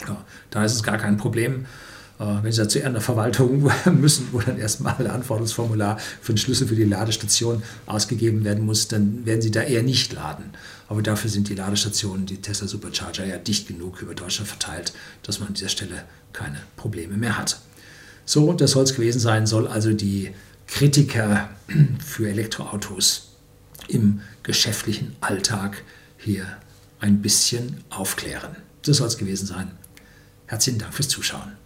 Ja, 0.07 0.25
da 0.51 0.65
ist 0.65 0.75
es 0.75 0.83
gar 0.83 0.99
kein 0.99 1.17
Problem. 1.17 1.67
Äh, 2.19 2.43
wenn 2.43 2.53
Sie 2.53 2.61
da 2.61 2.69
zu 2.69 2.85
einer 2.85 3.01
Verwaltung 3.01 3.71
müssen, 4.01 4.29
wo 4.33 4.41
dann 4.41 4.59
erstmal 4.59 4.97
ein 4.99 5.07
Anforderungsformular 5.07 5.99
für 6.21 6.33
den 6.33 6.39
Schlüssel 6.39 6.67
für 6.67 6.75
die 6.75 6.85
Ladestation 6.85 7.63
ausgegeben 7.87 8.45
werden 8.45 8.65
muss, 8.65 8.89
dann 8.89 9.25
werden 9.25 9.41
Sie 9.41 9.51
da 9.51 9.63
eher 9.63 9.83
nicht 9.83 10.13
laden. 10.13 10.51
Aber 10.89 11.03
dafür 11.03 11.31
sind 11.31 11.49
die 11.49 11.55
Ladestationen, 11.55 12.27
die 12.27 12.39
Tesla 12.39 12.67
Supercharger, 12.67 13.25
ja 13.25 13.39
dicht 13.39 13.69
genug 13.69 14.03
über 14.03 14.15
Deutschland 14.15 14.49
verteilt, 14.49 14.93
dass 15.23 15.39
man 15.39 15.49
an 15.49 15.55
dieser 15.55 15.69
Stelle 15.69 16.05
keine 16.33 16.59
Probleme 16.77 17.17
mehr 17.17 17.39
hat. 17.39 17.61
So, 18.25 18.53
das 18.53 18.73
soll 18.73 18.85
es 18.85 18.95
gewesen 18.95 19.21
sein, 19.21 19.47
soll 19.47 19.67
also 19.67 19.93
die 19.93 20.33
Kritiker 20.69 21.51
für 22.05 22.29
Elektroautos 22.29 23.33
im 23.89 24.21
geschäftlichen 24.43 25.17
Alltag 25.21 25.83
hier 26.19 26.47
ein 27.01 27.21
bisschen 27.21 27.83
aufklären. 27.91 28.57
Das 28.83 28.99
soll 28.99 29.09
es 29.09 29.19
gewesen 29.19 29.47
sein. 29.47 29.73
Herzlichen 30.47 30.79
Dank 30.79 30.95
fürs 30.95 31.09
Zuschauen. 31.09 31.58